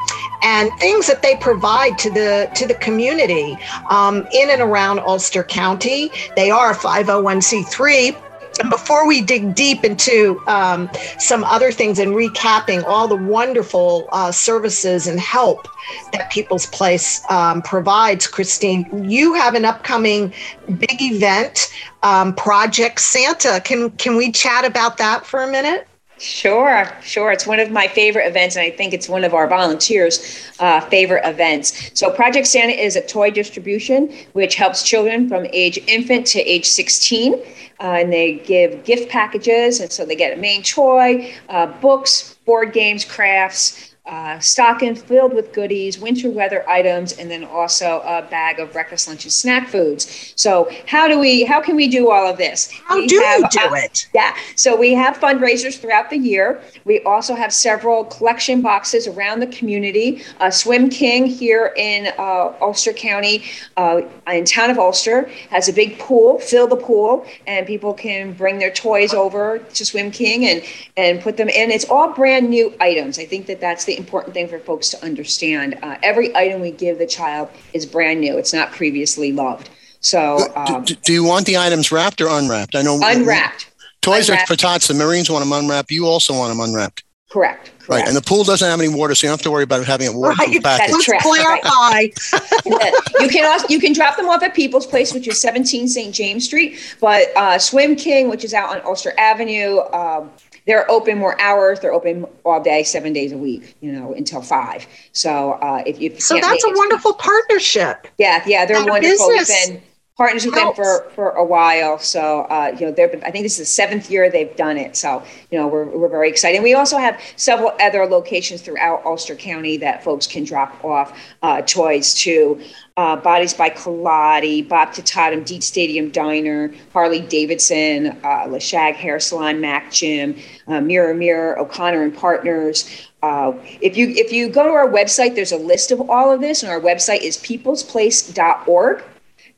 and 0.42 0.70
things 0.78 1.06
that 1.06 1.22
they 1.22 1.36
provide 1.36 1.98
to 1.98 2.10
the 2.10 2.50
to 2.54 2.66
the 2.66 2.74
community 2.74 3.58
um, 3.90 4.26
in 4.32 4.50
and 4.50 4.60
around 4.60 5.00
Ulster 5.00 5.42
County. 5.42 6.10
They 6.36 6.50
are 6.50 6.72
a 6.72 6.74
501c3 6.74 8.27
and 8.27 8.27
before 8.70 9.06
we 9.06 9.20
dig 9.20 9.54
deep 9.54 9.84
into 9.84 10.42
um, 10.46 10.90
some 11.18 11.44
other 11.44 11.70
things 11.72 11.98
and 11.98 12.12
recapping 12.12 12.82
all 12.84 13.08
the 13.08 13.16
wonderful 13.16 14.08
uh, 14.12 14.32
services 14.32 15.06
and 15.06 15.20
help 15.20 15.68
that 16.12 16.30
People's 16.30 16.66
Place 16.66 17.22
um, 17.30 17.62
provides, 17.62 18.26
Christine, 18.26 19.08
you 19.08 19.34
have 19.34 19.54
an 19.54 19.64
upcoming 19.64 20.32
big 20.78 21.00
event, 21.00 21.72
um, 22.02 22.34
Project 22.34 23.00
Santa. 23.00 23.60
Can 23.64 23.90
can 23.92 24.16
we 24.16 24.32
chat 24.32 24.64
about 24.64 24.98
that 24.98 25.26
for 25.26 25.42
a 25.42 25.50
minute? 25.50 25.86
Sure, 26.18 26.84
sure. 27.00 27.30
It's 27.30 27.46
one 27.46 27.60
of 27.60 27.70
my 27.70 27.86
favorite 27.86 28.26
events, 28.26 28.56
and 28.56 28.64
I 28.64 28.70
think 28.70 28.92
it's 28.92 29.08
one 29.08 29.22
of 29.22 29.34
our 29.34 29.46
volunteers' 29.46 30.42
uh, 30.58 30.80
favorite 30.80 31.24
events. 31.24 31.92
So, 31.94 32.10
Project 32.10 32.48
Santa 32.48 32.72
is 32.72 32.96
a 32.96 33.06
toy 33.06 33.30
distribution 33.30 34.12
which 34.32 34.56
helps 34.56 34.82
children 34.82 35.28
from 35.28 35.46
age 35.52 35.78
infant 35.86 36.26
to 36.28 36.40
age 36.40 36.66
16 36.66 37.34
uh, 37.80 37.82
and 38.00 38.12
they 38.12 38.34
give 38.34 38.84
gift 38.84 39.08
packages. 39.10 39.80
And 39.80 39.90
so 39.90 40.04
they 40.04 40.16
get 40.16 40.36
a 40.36 40.40
main 40.40 40.62
toy, 40.62 41.32
uh, 41.48 41.66
books, 41.66 42.36
board 42.44 42.72
games, 42.72 43.04
crafts, 43.04 43.94
uh, 44.08 44.38
stocking 44.38 44.94
filled 44.94 45.34
with 45.34 45.52
goodies, 45.52 45.98
winter 45.98 46.30
weather 46.30 46.68
items, 46.68 47.12
and 47.12 47.30
then 47.30 47.44
also 47.44 48.00
a 48.04 48.22
bag 48.22 48.58
of 48.58 48.72
breakfast, 48.72 49.06
lunch, 49.06 49.24
and 49.24 49.32
snack 49.32 49.68
foods. 49.68 50.32
So 50.34 50.70
how 50.86 51.06
do 51.06 51.18
we? 51.18 51.44
How 51.44 51.60
can 51.60 51.76
we 51.76 51.88
do 51.88 52.10
all 52.10 52.26
of 52.26 52.38
this? 52.38 52.70
How 52.70 52.96
we 52.96 53.06
do 53.06 53.20
have, 53.20 53.42
we 53.42 53.48
do 53.48 53.60
uh, 53.60 53.74
it? 53.74 54.08
Yeah. 54.14 54.34
So 54.56 54.74
we 54.74 54.94
have 54.94 55.18
fundraisers 55.18 55.78
throughout 55.78 56.08
the 56.08 56.16
year. 56.16 56.62
We 56.84 57.02
also 57.02 57.34
have 57.34 57.52
several 57.52 58.04
collection 58.04 58.62
boxes 58.62 59.06
around 59.06 59.40
the 59.40 59.46
community. 59.48 60.22
Uh, 60.40 60.50
Swim 60.50 60.88
King 60.88 61.26
here 61.26 61.74
in 61.76 62.08
uh, 62.18 62.54
Ulster 62.62 62.94
County, 62.94 63.44
uh, 63.76 64.00
in 64.26 64.46
town 64.46 64.70
of 64.70 64.78
Ulster, 64.78 65.30
has 65.50 65.68
a 65.68 65.72
big 65.72 65.98
pool. 65.98 66.38
Fill 66.38 66.66
the 66.66 66.76
pool, 66.76 67.26
and 67.46 67.66
people 67.66 67.92
can 67.92 68.32
bring 68.32 68.58
their 68.58 68.72
toys 68.72 69.12
over 69.12 69.58
to 69.58 69.84
Swim 69.84 70.10
King 70.10 70.46
and 70.46 70.62
and 70.96 71.20
put 71.20 71.36
them 71.36 71.50
in. 71.50 71.70
It's 71.70 71.88
all 71.90 72.12
brand 72.14 72.48
new 72.48 72.74
items. 72.80 73.18
I 73.18 73.26
think 73.26 73.46
that 73.46 73.60
that's 73.60 73.84
the 73.84 73.97
important 73.98 74.34
thing 74.34 74.48
for 74.48 74.58
folks 74.58 74.88
to 74.90 75.04
understand. 75.04 75.78
Uh, 75.82 75.96
every 76.02 76.34
item 76.34 76.60
we 76.60 76.70
give 76.70 76.98
the 76.98 77.06
child 77.06 77.50
is 77.74 77.84
brand 77.84 78.20
new, 78.20 78.38
it's 78.38 78.54
not 78.54 78.72
previously 78.72 79.32
loved. 79.32 79.70
So, 80.00 80.38
um, 80.54 80.84
do, 80.84 80.94
do, 80.94 81.12
you 81.12 81.24
want 81.24 81.46
the 81.46 81.58
items 81.58 81.90
wrapped 81.90 82.20
or 82.20 82.28
unwrapped? 82.28 82.76
I 82.76 82.82
know 82.82 83.00
unwrapped. 83.02 83.70
Toys 84.00 84.28
unwrapped. 84.28 84.50
are 84.50 84.54
for 84.54 84.58
tots. 84.58 84.86
The 84.86 84.94
Marines 84.94 85.28
want 85.28 85.44
them 85.44 85.52
unwrapped. 85.52 85.90
You 85.90 86.06
also 86.06 86.34
want 86.34 86.50
them 86.50 86.60
unwrapped. 86.60 87.02
Correct. 87.30 87.72
Correct. 87.78 87.88
Right, 87.88 88.08
and 88.08 88.16
the 88.16 88.22
pool 88.22 88.44
doesn't 88.44 88.68
have 88.68 88.80
any 88.80 88.88
water, 88.88 89.14
so 89.14 89.26
you 89.26 89.28
don't 89.30 89.38
have 89.38 89.44
to 89.44 89.50
worry 89.50 89.62
about 89.62 89.84
having 89.84 90.06
it 90.06 90.14
water 90.14 90.34
right. 90.38 90.62
package. 90.62 91.08
Let's 91.08 91.22
clarify. 91.22 92.00
you 93.20 93.28
can 93.28 93.44
also 93.44 93.66
you 93.68 93.80
can 93.80 93.92
drop 93.92 94.16
them 94.16 94.28
off 94.28 94.42
at 94.42 94.54
People's 94.54 94.86
Place, 94.86 95.12
which 95.12 95.26
is 95.26 95.40
17 95.40 95.88
St. 95.88 96.14
James 96.14 96.44
Street, 96.44 96.78
but 97.00 97.34
uh, 97.36 97.58
Swim 97.58 97.96
King, 97.96 98.28
which 98.28 98.44
is 98.44 98.52
out 98.52 98.70
on 98.70 98.82
Ulster 98.84 99.12
Avenue, 99.18 99.80
um, 99.92 100.30
they're 100.68 100.88
open 100.90 101.16
more 101.16 101.40
hours. 101.40 101.80
They're 101.80 101.94
open 101.94 102.26
all 102.44 102.62
day, 102.62 102.82
seven 102.82 103.14
days 103.14 103.32
a 103.32 103.38
week, 103.38 103.74
you 103.80 103.90
know, 103.90 104.12
until 104.12 104.42
five. 104.42 104.86
So 105.12 105.52
uh, 105.52 105.82
if 105.86 105.98
you 105.98 106.20
so 106.20 106.38
that's 106.38 106.62
a 106.62 106.70
wonderful 106.74 107.14
partnership. 107.14 108.06
Yeah, 108.18 108.44
yeah, 108.46 108.66
they're 108.66 108.84
wonderful. 108.84 109.28
We've 109.28 109.46
been 109.46 109.82
partners 110.18 110.44
with 110.44 110.56
them 110.56 110.74
for 110.74 111.08
for 111.14 111.30
a 111.30 111.44
while. 111.44 111.98
So 111.98 112.42
uh, 112.50 112.76
you 112.78 112.86
know, 112.86 112.92
they're 112.92 113.08
I 113.24 113.30
think 113.30 113.44
this 113.44 113.52
is 113.52 113.58
the 113.58 113.64
seventh 113.64 114.10
year 114.10 114.28
they've 114.28 114.54
done 114.56 114.76
it. 114.76 114.96
So 114.96 115.22
you 115.50 115.58
know, 115.58 115.68
we're 115.68 115.84
we're 115.84 116.08
very 116.08 116.28
excited. 116.28 116.62
We 116.62 116.74
also 116.74 116.98
have 116.98 117.18
several 117.36 117.72
other 117.80 118.04
locations 118.04 118.60
throughout 118.60 119.06
Ulster 119.06 119.36
County 119.36 119.76
that 119.78 120.02
folks 120.02 120.26
can 120.26 120.44
drop 120.44 120.84
off 120.84 121.18
uh, 121.42 121.62
toys 121.62 122.14
to 122.14 122.60
uh, 122.96 123.14
Bodies 123.14 123.54
by 123.54 123.70
Kaladi, 123.70 124.68
Bob 124.68 124.88
Tatatum, 124.88 125.46
Deet 125.46 125.62
Stadium 125.62 126.10
Diner, 126.10 126.74
Harley 126.92 127.20
Davidson, 127.20 128.08
uh, 128.24 128.48
Lashag 128.48 128.94
Hair 128.94 129.20
Salon, 129.20 129.60
Mac 129.60 129.92
Gym, 129.92 130.36
uh, 130.66 130.80
Mirror 130.80 131.14
Mirror, 131.14 131.60
O'Connor 131.60 132.02
and 132.02 132.14
Partners. 132.14 133.08
Uh, 133.22 133.52
if 133.80 133.96
you 133.96 134.08
if 134.08 134.32
you 134.32 134.48
go 134.48 134.64
to 134.64 134.70
our 134.70 134.88
website, 134.88 135.36
there's 135.36 135.52
a 135.52 135.56
list 135.56 135.92
of 135.92 136.10
all 136.10 136.32
of 136.32 136.40
this, 136.40 136.64
and 136.64 136.72
our 136.72 136.80
website 136.80 137.20
is 137.20 137.36
peoplesplace.org. 137.36 139.04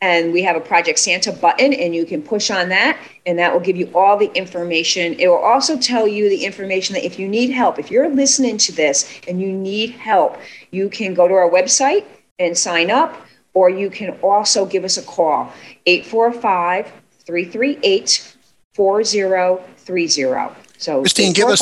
And 0.02 0.32
we 0.32 0.42
have 0.42 0.56
a 0.56 0.60
Project 0.60 0.98
Santa 0.98 1.30
button, 1.30 1.74
and 1.74 1.94
you 1.94 2.06
can 2.06 2.22
push 2.22 2.50
on 2.50 2.70
that, 2.70 2.98
and 3.26 3.38
that 3.38 3.52
will 3.52 3.60
give 3.60 3.76
you 3.76 3.90
all 3.94 4.16
the 4.16 4.32
information. 4.34 5.14
It 5.18 5.28
will 5.28 5.36
also 5.36 5.78
tell 5.78 6.08
you 6.08 6.30
the 6.30 6.44
information 6.44 6.94
that 6.94 7.04
if 7.04 7.18
you 7.18 7.28
need 7.28 7.50
help, 7.50 7.78
if 7.78 7.90
you're 7.90 8.08
listening 8.08 8.56
to 8.58 8.72
this 8.72 9.20
and 9.28 9.42
you 9.42 9.52
need 9.52 9.90
help, 9.90 10.38
you 10.70 10.88
can 10.88 11.12
go 11.12 11.28
to 11.28 11.34
our 11.34 11.50
website 11.50 12.06
and 12.38 12.56
sign 12.56 12.90
up 12.90 13.14
or 13.54 13.70
you 13.70 13.90
can 13.90 14.10
also 14.22 14.64
give 14.64 14.84
us 14.84 14.96
a 14.96 15.02
call 15.02 15.52
845 15.86 16.92
338 17.26 18.36
4030. 18.74 20.54
So 20.78 21.00
Christine, 21.00 21.32
give 21.32 21.48
us 21.48 21.60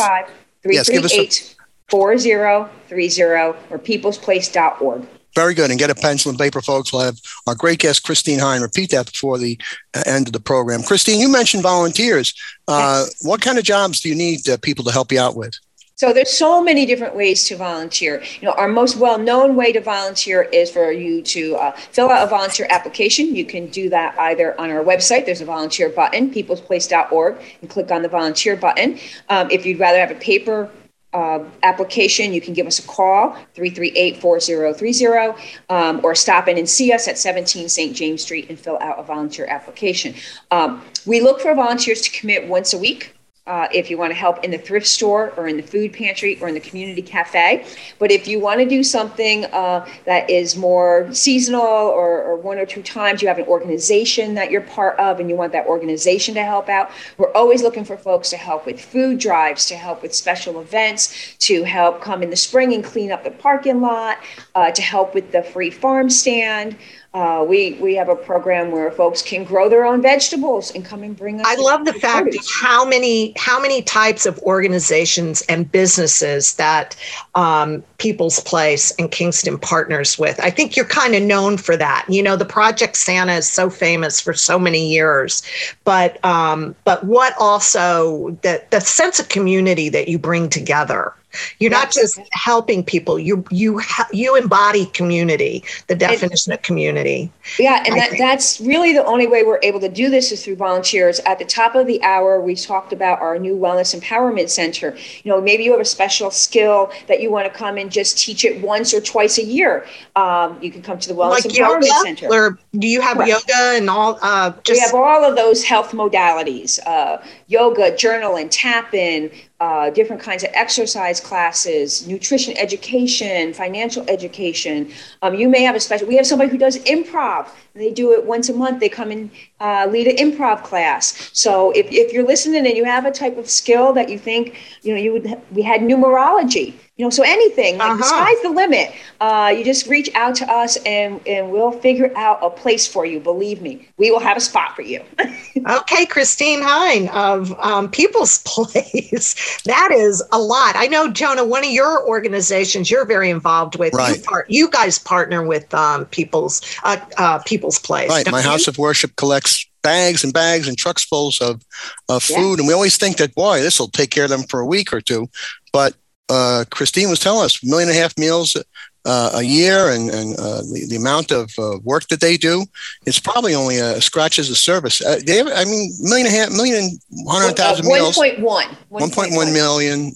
338 0.62 1.56
4030 1.88 3.58
or 3.70 3.78
peoplesplace.org. 3.78 5.06
Very 5.38 5.54
good. 5.54 5.70
And 5.70 5.78
get 5.78 5.88
a 5.88 5.94
pencil 5.94 6.30
and 6.30 6.38
paper, 6.38 6.60
folks. 6.60 6.92
We'll 6.92 7.02
have 7.02 7.20
our 7.46 7.54
great 7.54 7.78
guest, 7.78 8.02
Christine 8.02 8.40
Hine, 8.40 8.60
repeat 8.60 8.90
that 8.90 9.06
before 9.06 9.38
the 9.38 9.56
uh, 9.94 10.02
end 10.04 10.26
of 10.26 10.32
the 10.32 10.40
program. 10.40 10.82
Christine, 10.82 11.20
you 11.20 11.28
mentioned 11.28 11.62
volunteers. 11.62 12.34
Uh, 12.66 13.04
yes. 13.06 13.24
What 13.24 13.40
kind 13.40 13.56
of 13.56 13.62
jobs 13.62 14.00
do 14.00 14.08
you 14.08 14.16
need 14.16 14.48
uh, 14.48 14.56
people 14.56 14.84
to 14.86 14.90
help 14.90 15.12
you 15.12 15.20
out 15.20 15.36
with? 15.36 15.54
So 15.94 16.12
there's 16.12 16.32
so 16.32 16.60
many 16.60 16.86
different 16.86 17.14
ways 17.14 17.44
to 17.44 17.56
volunteer. 17.56 18.20
You 18.40 18.48
know, 18.48 18.54
our 18.54 18.66
most 18.66 18.96
well-known 18.96 19.54
way 19.54 19.70
to 19.70 19.80
volunteer 19.80 20.42
is 20.42 20.72
for 20.72 20.90
you 20.90 21.22
to 21.22 21.54
uh, 21.54 21.70
fill 21.70 22.10
out 22.10 22.26
a 22.26 22.28
volunteer 22.28 22.66
application. 22.70 23.36
You 23.36 23.44
can 23.44 23.68
do 23.68 23.88
that 23.90 24.18
either 24.18 24.60
on 24.60 24.70
our 24.70 24.82
website. 24.82 25.24
There's 25.24 25.40
a 25.40 25.44
volunteer 25.44 25.88
button, 25.88 26.34
peoplesplace.org, 26.34 27.36
and 27.60 27.70
click 27.70 27.92
on 27.92 28.02
the 28.02 28.08
volunteer 28.08 28.56
button. 28.56 28.98
Um, 29.28 29.48
if 29.52 29.64
you'd 29.64 29.78
rather 29.78 30.00
have 30.00 30.10
a 30.10 30.16
paper 30.16 30.68
uh, 31.14 31.44
application, 31.62 32.32
you 32.32 32.40
can 32.40 32.54
give 32.54 32.66
us 32.66 32.78
a 32.78 32.86
call, 32.86 33.36
338-4030, 33.54 35.38
um, 35.70 36.00
or 36.04 36.14
stop 36.14 36.48
in 36.48 36.58
and 36.58 36.68
see 36.68 36.92
us 36.92 37.08
at 37.08 37.16
17 37.16 37.68
St. 37.68 37.96
James 37.96 38.22
Street 38.22 38.48
and 38.48 38.58
fill 38.58 38.78
out 38.80 38.98
a 38.98 39.02
volunteer 39.02 39.46
application. 39.46 40.14
Um, 40.50 40.82
we 41.06 41.20
look 41.20 41.40
for 41.40 41.54
volunteers 41.54 42.02
to 42.02 42.10
commit 42.10 42.46
once 42.46 42.74
a 42.74 42.78
week 42.78 43.17
uh, 43.48 43.66
if 43.72 43.90
you 43.90 43.96
want 43.96 44.10
to 44.10 44.14
help 44.14 44.44
in 44.44 44.50
the 44.50 44.58
thrift 44.58 44.86
store 44.86 45.32
or 45.36 45.48
in 45.48 45.56
the 45.56 45.62
food 45.62 45.92
pantry 45.92 46.38
or 46.40 46.48
in 46.48 46.54
the 46.54 46.60
community 46.60 47.00
cafe. 47.00 47.66
But 47.98 48.10
if 48.10 48.28
you 48.28 48.38
want 48.38 48.60
to 48.60 48.66
do 48.66 48.84
something 48.84 49.46
uh, 49.46 49.88
that 50.04 50.28
is 50.28 50.54
more 50.54 51.08
seasonal 51.12 51.62
or, 51.62 52.22
or, 52.22 52.36
one 52.36 52.58
or 52.58 52.66
two 52.66 52.82
times, 52.82 53.20
you 53.22 53.28
have 53.28 53.38
an 53.38 53.46
organization 53.46 54.34
that 54.34 54.50
you're 54.50 54.60
part 54.60 54.98
of 54.98 55.18
and 55.18 55.28
you 55.28 55.34
want 55.34 55.52
that 55.52 55.66
organization 55.66 56.34
to 56.34 56.44
help 56.44 56.68
out, 56.68 56.90
we're 57.16 57.32
always 57.32 57.62
looking 57.62 57.84
for 57.84 57.96
folks 57.96 58.30
to 58.30 58.36
help 58.36 58.66
with 58.66 58.80
food 58.80 59.18
drives, 59.18 59.66
to 59.66 59.76
help 59.76 60.02
with 60.02 60.14
special 60.14 60.60
events, 60.60 61.36
to 61.38 61.64
help 61.64 62.00
come 62.00 62.22
in 62.22 62.30
the 62.30 62.36
spring 62.36 62.74
and 62.74 62.84
clean 62.84 63.10
up 63.10 63.24
the 63.24 63.30
parking 63.30 63.80
lot, 63.80 64.18
uh, 64.54 64.70
to 64.70 64.82
help 64.82 65.14
with 65.14 65.32
the 65.32 65.42
free 65.42 65.70
farm 65.70 66.10
stand. 66.10 66.76
Uh, 67.14 67.42
we 67.48 67.72
we 67.80 67.94
have 67.94 68.10
a 68.10 68.14
program 68.14 68.70
where 68.70 68.90
folks 68.90 69.22
can 69.22 69.42
grow 69.42 69.68
their 69.68 69.84
own 69.86 70.02
vegetables 70.02 70.70
and 70.72 70.84
come 70.84 71.02
and 71.02 71.16
bring 71.16 71.40
us. 71.40 71.46
I 71.48 71.54
love 71.56 71.86
the 71.86 71.94
fact 71.94 72.36
how 72.60 72.84
many 72.84 73.32
how 73.38 73.58
many 73.60 73.80
types 73.80 74.26
of 74.26 74.38
organizations 74.40 75.40
and 75.48 75.70
businesses 75.72 76.56
that 76.56 76.96
um, 77.34 77.82
People's 77.98 78.38
Place 78.40 78.92
and 78.98 79.10
Kingston 79.10 79.58
partners 79.58 80.18
with. 80.18 80.38
I 80.40 80.50
think 80.50 80.76
you're 80.76 80.86
kind 80.86 81.16
of 81.16 81.22
known 81.22 81.56
for 81.56 81.76
that. 81.76 82.06
You 82.08 82.22
know, 82.22 82.36
the 82.36 82.44
Project 82.44 82.96
Santa 82.96 83.34
is 83.34 83.50
so 83.50 83.68
famous 83.68 84.20
for 84.20 84.32
so 84.32 84.58
many 84.58 84.88
years, 84.88 85.42
but 85.84 86.24
um, 86.24 86.76
but 86.84 87.04
what 87.04 87.34
also 87.38 88.30
the 88.42 88.62
the 88.70 88.80
sense 88.80 89.18
of 89.18 89.28
community 89.28 89.88
that 89.88 90.08
you 90.08 90.18
bring 90.18 90.48
together 90.48 91.12
you're 91.58 91.70
not 91.70 91.92
just 91.92 92.18
helping 92.32 92.82
people. 92.82 93.18
You 93.18 93.44
you 93.50 93.78
ha- 93.78 94.08
you 94.12 94.34
embody 94.34 94.86
community, 94.86 95.62
the 95.86 95.94
definition 95.94 96.52
of 96.52 96.62
community. 96.62 97.30
Yeah, 97.58 97.82
and 97.86 97.96
that, 97.96 98.12
that's 98.18 98.60
really 98.60 98.94
the 98.94 99.04
only 99.04 99.26
way 99.26 99.42
we're 99.42 99.60
able 99.62 99.80
to 99.80 99.88
do 99.88 100.08
this 100.08 100.32
is 100.32 100.44
through 100.44 100.56
volunteers. 100.56 101.20
At 101.20 101.38
the 101.38 101.44
top 101.44 101.74
of 101.74 101.86
the 101.86 102.02
hour, 102.02 102.40
we 102.40 102.54
talked 102.54 102.92
about 102.92 103.20
our 103.20 103.38
new 103.38 103.56
Wellness 103.56 103.98
Empowerment 103.98 104.48
Center. 104.48 104.96
You 105.22 105.30
know, 105.30 105.40
maybe 105.40 105.64
you 105.64 105.72
have 105.72 105.80
a 105.80 105.84
special 105.84 106.30
skill 106.30 106.90
that 107.08 107.20
you 107.20 107.30
want 107.30 107.52
to 107.52 107.56
come 107.56 107.76
and 107.88 107.92
just 107.92 108.18
teach 108.18 108.44
it 108.44 108.60
once 108.60 108.92
or 108.92 109.00
twice 109.00 109.38
a 109.38 109.44
year. 109.44 109.86
Um, 110.14 110.58
you 110.62 110.70
can 110.70 110.82
come 110.82 110.98
to 110.98 111.08
the 111.08 111.14
Wellness 111.14 111.30
like 111.30 111.44
Empowerment 111.44 111.86
yoga? 111.86 112.00
Center. 112.02 112.28
Or 112.30 112.58
do 112.74 112.86
you 112.86 113.00
have 113.00 113.16
right. 113.16 113.28
yoga 113.28 113.76
and 113.76 113.88
all? 113.88 114.18
Uh, 114.20 114.52
just- 114.62 114.76
we 114.76 114.80
have 114.80 114.94
all 114.94 115.24
of 115.24 115.36
those 115.36 115.64
health 115.64 115.92
modalities: 115.92 116.78
uh, 116.86 117.16
yoga, 117.46 117.92
journaling, 117.92 118.48
tapping, 118.50 119.30
uh, 119.60 119.88
different 119.90 120.20
kinds 120.20 120.44
of 120.44 120.50
exercise 120.52 121.18
classes, 121.18 122.06
nutrition 122.06 122.56
education, 122.58 123.54
financial 123.54 124.04
education. 124.08 124.92
Um, 125.22 125.34
you 125.34 125.48
may 125.48 125.62
have 125.62 125.74
a 125.74 125.80
special, 125.80 126.06
we 126.06 126.16
have 126.16 126.26
somebody 126.26 126.50
who 126.50 126.58
does 126.58 126.78
improv. 126.84 127.48
They 127.74 127.90
do 127.90 128.12
it 128.12 128.24
once 128.24 128.48
a 128.48 128.54
month. 128.54 128.80
They 128.80 128.88
come 128.88 129.10
and 129.10 129.30
uh, 129.60 129.86
lead 129.90 130.08
an 130.08 130.16
improv 130.16 130.62
class. 130.62 131.30
So 131.32 131.70
if, 131.72 131.86
if 131.90 132.12
you're 132.12 132.26
listening 132.26 132.66
and 132.66 132.76
you 132.76 132.84
have 132.84 133.06
a 133.06 133.10
type 133.10 133.38
of 133.38 133.48
skill 133.48 133.92
that 133.94 134.08
you 134.08 134.18
think, 134.18 134.56
you 134.82 134.94
know, 134.94 135.00
you 135.00 135.12
would, 135.12 135.40
we 135.52 135.62
had 135.62 135.80
numerology 135.80 136.74
you 136.98 137.06
know 137.06 137.10
so 137.10 137.22
anything 137.22 137.78
like 137.78 137.90
uh-huh. 137.90 137.96
the 137.96 138.04
sky's 138.04 138.42
the 138.42 138.50
limit 138.50 138.92
uh, 139.20 139.52
you 139.56 139.64
just 139.64 139.86
reach 139.86 140.10
out 140.14 140.34
to 140.34 140.50
us 140.50 140.76
and 140.84 141.20
and 141.26 141.50
we'll 141.50 141.70
figure 141.70 142.12
out 142.16 142.38
a 142.42 142.50
place 142.50 142.86
for 142.86 143.06
you 143.06 143.18
believe 143.18 143.62
me 143.62 143.88
we 143.96 144.10
will 144.10 144.20
have 144.20 144.36
a 144.36 144.40
spot 144.40 144.74
for 144.76 144.82
you 144.82 145.02
okay 145.70 146.04
christine 146.04 146.60
hine 146.60 147.08
of 147.08 147.58
um, 147.60 147.90
people's 147.90 148.38
place 148.44 149.62
that 149.64 149.90
is 149.92 150.22
a 150.32 150.38
lot 150.38 150.74
i 150.76 150.86
know 150.86 151.10
jonah 151.10 151.44
one 151.44 151.64
of 151.64 151.70
your 151.70 152.06
organizations 152.06 152.90
you're 152.90 153.06
very 153.06 153.30
involved 153.30 153.76
with 153.76 153.94
right. 153.94 154.16
you, 154.16 154.22
part, 154.22 154.50
you 154.50 154.68
guys 154.70 154.98
partner 154.98 155.42
with 155.42 155.72
um, 155.72 156.04
people's 156.06 156.60
uh, 156.82 156.98
uh, 157.16 157.38
people's 157.40 157.78
place 157.78 158.10
right 158.10 158.30
my 158.30 158.42
you? 158.42 158.48
house 158.48 158.66
of 158.66 158.76
worship 158.76 159.14
collects 159.16 159.64
bags 159.82 160.24
and 160.24 160.34
bags 160.34 160.68
and 160.68 160.76
trucks 160.76 161.04
fulls 161.04 161.40
of, 161.40 161.62
of 162.08 162.22
food. 162.22 162.36
Yeah. 162.36 162.58
And 162.58 162.66
we 162.66 162.74
always 162.74 162.98
think 162.98 163.16
that, 163.18 163.34
boy, 163.34 163.60
this 163.60 163.78
will 163.78 163.88
take 163.88 164.10
care 164.10 164.24
of 164.24 164.30
them 164.30 164.42
for 164.42 164.60
a 164.60 164.66
week 164.66 164.92
or 164.92 165.00
two. 165.00 165.28
But 165.72 165.94
uh, 166.28 166.64
Christine 166.70 167.10
was 167.10 167.20
telling 167.20 167.44
us, 167.44 167.62
a 167.62 167.66
million 167.66 167.88
and 167.88 167.98
a 167.98 168.00
half 168.00 168.16
meals 168.18 168.56
uh, 169.04 169.30
a 169.34 169.42
year, 169.42 169.90
and, 169.90 170.10
and 170.10 170.36
uh, 170.38 170.60
the, 170.62 170.86
the 170.88 170.96
amount 170.96 171.30
of 171.30 171.50
uh, 171.58 171.78
work 171.82 172.06
that 172.08 172.20
they 172.20 172.36
do, 172.36 172.64
it's 173.06 173.18
probably 173.18 173.54
only 173.54 173.78
a 173.78 174.00
scratches 174.00 174.48
the 174.48 174.54
surface. 174.54 175.00
Uh, 175.00 175.18
they 175.24 175.36
have, 175.36 175.48
I 175.48 175.64
mean, 175.64 175.92
million 176.00 176.26
and 176.26 176.34
a 176.34 176.38
half, 176.38 176.50
million 176.50 176.98
hundred 177.26 177.56
thousand 177.56 177.86
uh, 177.86 177.90
meals. 177.90 178.16
1.1. 178.16 178.76
1.1 178.90 179.52
million 179.52 180.12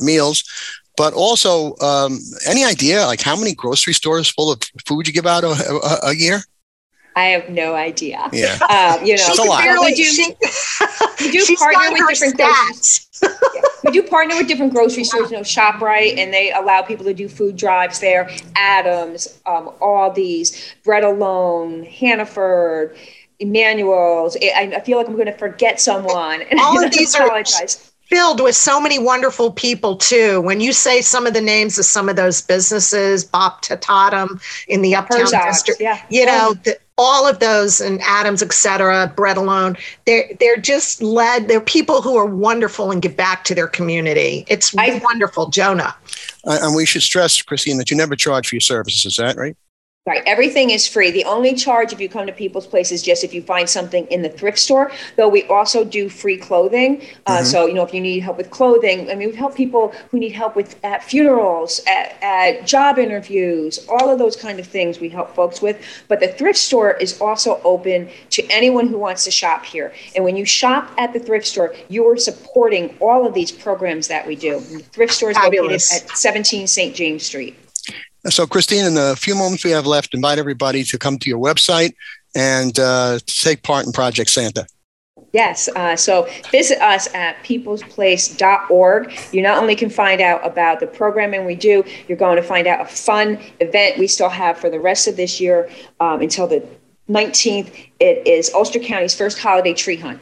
meals. 0.00 0.44
But 0.96 1.14
also, 1.14 1.76
um, 1.78 2.18
any 2.46 2.64
idea 2.64 3.06
like 3.06 3.20
how 3.20 3.36
many 3.36 3.54
grocery 3.54 3.94
stores 3.94 4.28
full 4.28 4.50
of 4.50 4.60
food 4.84 5.06
you 5.06 5.12
give 5.12 5.26
out 5.26 5.44
a, 5.44 5.48
a, 5.48 6.08
a 6.08 6.14
year? 6.14 6.42
I 7.18 7.24
have 7.30 7.48
no 7.48 7.74
idea. 7.74 8.28
Yeah. 8.32 8.58
Uh, 8.60 9.00
you 9.04 9.16
know, 9.16 9.22
she 9.22 9.42
a 9.42 9.44
lot. 9.44 9.64
We 9.80 9.94
do, 9.94 10.04
she, 10.04 10.34
we 11.20 11.30
do 11.32 11.56
partner 11.56 11.90
with 11.90 12.08
different 12.08 12.38
stats. 12.38 13.06
yeah. 13.54 13.60
We 13.84 13.90
do 13.90 14.02
partner 14.04 14.36
with 14.36 14.46
different 14.46 14.72
grocery 14.72 15.02
stores, 15.02 15.32
you 15.32 15.36
know, 15.36 15.42
ShopRite, 15.42 16.16
and 16.16 16.32
they 16.32 16.52
allow 16.52 16.82
people 16.82 17.04
to 17.06 17.14
do 17.14 17.28
food 17.28 17.56
drives 17.56 17.98
there. 17.98 18.30
Adams, 18.54 19.40
um, 19.46 19.70
Aldi's, 19.80 20.74
Bread 20.84 21.02
Alone, 21.02 21.82
Hannaford, 21.82 22.96
Emmanuel's. 23.40 24.36
I, 24.36 24.72
I 24.76 24.80
feel 24.80 24.98
like 24.98 25.08
I'm 25.08 25.14
going 25.14 25.26
to 25.26 25.32
forget 25.32 25.80
someone. 25.80 26.42
And 26.42 26.60
All 26.60 26.82
of 26.82 26.92
these 26.92 27.16
are 27.16 27.44
filled 28.08 28.40
with 28.40 28.56
so 28.56 28.80
many 28.80 28.98
wonderful 28.98 29.52
people 29.52 29.96
too. 29.96 30.40
When 30.40 30.60
you 30.60 30.72
say 30.72 31.00
some 31.00 31.26
of 31.26 31.34
the 31.34 31.40
names 31.40 31.78
of 31.78 31.84
some 31.84 32.08
of 32.08 32.14
those 32.14 32.40
businesses, 32.40 33.24
Bob 33.24 33.60
Tatatum 33.62 34.40
in 34.68 34.82
the 34.82 34.94
Uptown 34.94 35.30
District, 35.30 35.80
yeah. 35.80 36.00
you 36.08 36.24
know, 36.24 36.54
the, 36.64 36.78
all 36.98 37.26
of 37.26 37.38
those 37.38 37.80
and 37.80 38.00
Adams, 38.02 38.42
et 38.42 38.52
cetera, 38.52 39.12
Bread 39.16 39.36
Alone, 39.36 39.76
they're, 40.04 40.28
they're 40.40 40.56
just 40.56 41.00
led, 41.00 41.48
they're 41.48 41.60
people 41.60 42.02
who 42.02 42.16
are 42.16 42.26
wonderful 42.26 42.90
and 42.90 43.00
give 43.00 43.16
back 43.16 43.44
to 43.44 43.54
their 43.54 43.68
community. 43.68 44.44
It's 44.48 44.76
I, 44.76 45.00
wonderful, 45.02 45.48
Jonah. 45.48 45.94
Uh, 46.44 46.58
and 46.60 46.74
we 46.74 46.84
should 46.84 47.02
stress, 47.02 47.40
Christine, 47.40 47.78
that 47.78 47.90
you 47.90 47.96
never 47.96 48.16
charge 48.16 48.48
for 48.48 48.56
your 48.56 48.60
services. 48.60 49.06
Is 49.06 49.16
that 49.16 49.36
right? 49.36 49.56
Right. 50.08 50.22
Everything 50.24 50.70
is 50.70 50.86
free. 50.86 51.10
The 51.10 51.26
only 51.26 51.54
charge 51.54 51.92
if 51.92 52.00
you 52.00 52.08
come 52.08 52.26
to 52.26 52.32
People's 52.32 52.66
Place 52.66 52.90
is 52.92 53.02
just 53.02 53.24
if 53.24 53.34
you 53.34 53.42
find 53.42 53.68
something 53.68 54.06
in 54.06 54.22
the 54.22 54.30
thrift 54.30 54.58
store, 54.58 54.90
though 55.16 55.28
we 55.28 55.42
also 55.48 55.84
do 55.84 56.08
free 56.08 56.38
clothing. 56.38 57.02
Uh, 57.26 57.36
mm-hmm. 57.36 57.44
So, 57.44 57.66
you 57.66 57.74
know, 57.74 57.82
if 57.82 57.92
you 57.92 58.00
need 58.00 58.20
help 58.20 58.38
with 58.38 58.48
clothing, 58.48 59.10
I 59.10 59.14
mean, 59.14 59.28
we 59.28 59.36
help 59.36 59.54
people 59.54 59.92
who 60.10 60.18
need 60.18 60.32
help 60.32 60.56
with 60.56 60.82
at 60.82 61.04
funerals, 61.04 61.82
at, 61.86 62.16
at 62.22 62.66
job 62.66 62.98
interviews, 62.98 63.86
all 63.86 64.08
of 64.08 64.18
those 64.18 64.34
kind 64.34 64.58
of 64.58 64.66
things 64.66 64.98
we 64.98 65.10
help 65.10 65.34
folks 65.34 65.60
with. 65.60 65.78
But 66.08 66.20
the 66.20 66.28
thrift 66.28 66.58
store 66.58 66.92
is 66.92 67.20
also 67.20 67.60
open 67.62 68.08
to 68.30 68.46
anyone 68.48 68.86
who 68.86 68.96
wants 68.96 69.24
to 69.24 69.30
shop 69.30 69.62
here. 69.62 69.92
And 70.16 70.24
when 70.24 70.36
you 70.36 70.46
shop 70.46 70.90
at 70.96 71.12
the 71.12 71.18
thrift 71.18 71.46
store, 71.46 71.74
you 71.90 72.08
are 72.08 72.16
supporting 72.16 72.96
all 73.00 73.26
of 73.26 73.34
these 73.34 73.52
programs 73.52 74.08
that 74.08 74.26
we 74.26 74.36
do. 74.36 74.58
The 74.60 74.78
thrift 74.78 75.12
store 75.12 75.32
is 75.32 75.36
located 75.36 75.72
at 75.72 76.16
17 76.16 76.66
St. 76.66 76.96
James 76.96 77.26
Street. 77.26 77.58
So, 78.26 78.46
Christine, 78.46 78.84
in 78.84 78.94
the 78.94 79.16
few 79.16 79.34
moments 79.34 79.64
we 79.64 79.70
have 79.70 79.86
left, 79.86 80.14
invite 80.14 80.38
everybody 80.38 80.84
to 80.84 80.98
come 80.98 81.18
to 81.18 81.28
your 81.28 81.38
website 81.38 81.94
and 82.34 82.78
uh, 82.78 83.18
take 83.26 83.62
part 83.62 83.86
in 83.86 83.92
Project 83.92 84.30
Santa. 84.30 84.66
Yes. 85.32 85.68
Uh, 85.68 85.94
so 85.94 86.28
visit 86.50 86.80
us 86.80 87.12
at 87.14 87.42
peoplesplace.org. 87.44 89.18
You 89.32 89.42
not 89.42 89.58
only 89.58 89.76
can 89.76 89.90
find 89.90 90.20
out 90.20 90.46
about 90.46 90.80
the 90.80 90.86
programming 90.86 91.44
we 91.44 91.54
do, 91.54 91.84
you're 92.06 92.18
going 92.18 92.36
to 92.36 92.42
find 92.42 92.66
out 92.66 92.80
a 92.80 92.86
fun 92.86 93.38
event 93.60 93.98
we 93.98 94.06
still 94.06 94.30
have 94.30 94.58
for 94.58 94.70
the 94.70 94.80
rest 94.80 95.06
of 95.06 95.16
this 95.16 95.40
year 95.40 95.70
um, 96.00 96.22
until 96.22 96.46
the 96.46 96.66
19th. 97.10 97.70
It 98.00 98.26
is 98.26 98.52
Ulster 98.54 98.78
County's 98.78 99.14
first 99.14 99.38
holiday 99.38 99.74
tree 99.74 99.96
hunt 99.96 100.20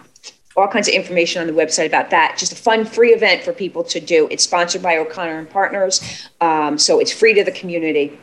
all 0.57 0.69
kinds 0.69 0.89
of 0.89 0.95
information 0.95 1.41
on 1.41 1.47
the 1.47 1.53
website 1.53 1.87
about 1.87 2.11
that. 2.11 2.37
Just 2.39 2.53
a 2.53 2.57
fun, 2.57 2.85
free 2.85 3.13
event 3.13 3.43
for 3.43 3.53
people 3.53 3.85
to 3.85 4.01
do. 4.01 4.27
It's 4.31 4.45
sponsored 4.45 4.83
by 4.83 4.97
O'Connor 4.97 5.39
and 5.39 5.51
Partners, 5.51 6.29
um, 6.41 6.79
so 6.79 6.99
it's 6.99 7.13
free 7.13 7.35
to 7.35 7.45
the 7.45 7.53
community. 7.53 8.19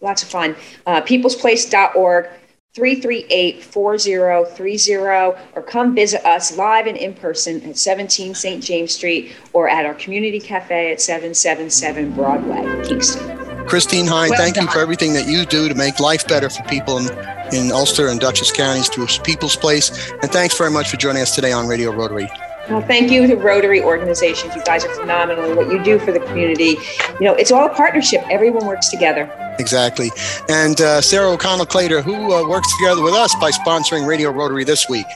Lots 0.00 0.22
of 0.22 0.28
fun. 0.28 0.56
Uh, 0.86 1.02
peoplesplace.org. 1.02 2.28
338-4030 2.76 5.38
or 5.56 5.62
come 5.62 5.92
visit 5.92 6.24
us 6.24 6.56
live 6.56 6.86
and 6.86 6.96
in 6.96 7.12
person 7.12 7.60
at 7.68 7.76
17 7.76 8.32
St. 8.32 8.62
James 8.62 8.94
Street 8.94 9.32
or 9.52 9.68
at 9.68 9.84
our 9.84 9.94
community 9.94 10.38
cafe 10.38 10.92
at 10.92 11.00
777 11.00 12.12
Broadway, 12.12 12.62
Kingston. 12.86 13.66
Christine 13.66 14.06
Hine, 14.06 14.30
well 14.30 14.38
thank 14.38 14.54
done. 14.54 14.66
you 14.66 14.70
for 14.70 14.78
everything 14.78 15.14
that 15.14 15.26
you 15.26 15.44
do 15.46 15.68
to 15.68 15.74
make 15.74 15.98
life 15.98 16.28
better 16.28 16.48
for 16.48 16.62
people 16.64 16.98
in, 16.98 17.06
in 17.52 17.72
Ulster 17.72 18.08
and 18.08 18.20
Dutchess 18.20 18.52
counties 18.52 18.88
through 18.88 19.06
People's 19.24 19.56
Place. 19.56 20.10
And 20.22 20.30
thanks 20.30 20.56
very 20.56 20.70
much 20.70 20.90
for 20.90 20.96
joining 20.96 21.22
us 21.22 21.34
today 21.34 21.52
on 21.52 21.66
Radio 21.66 21.92
Rotary. 21.92 22.28
Well, 22.68 22.82
thank 22.82 23.10
you 23.10 23.26
to 23.26 23.34
Rotary 23.34 23.82
organizations. 23.82 24.54
You 24.54 24.62
guys 24.62 24.84
are 24.84 24.94
phenomenal. 24.94 25.56
What 25.56 25.72
you 25.72 25.82
do 25.82 25.98
for 25.98 26.12
the 26.12 26.20
community, 26.20 26.76
you 27.18 27.26
know, 27.26 27.34
it's 27.34 27.50
all 27.50 27.66
a 27.66 27.74
partnership. 27.74 28.22
Everyone 28.30 28.64
works 28.66 28.90
together. 28.90 29.28
Exactly. 29.58 30.10
And 30.48 30.80
uh, 30.80 31.00
Sarah 31.00 31.30
O'Connell 31.30 31.66
Clater, 31.66 32.00
who 32.00 32.32
uh, 32.32 32.48
works 32.48 32.68
together 32.78 33.02
with 33.02 33.14
us 33.14 33.34
by 33.40 33.50
sponsoring 33.50 34.06
Radio 34.06 34.30
Rotary 34.30 34.62
this 34.62 34.88
week. 34.88 35.06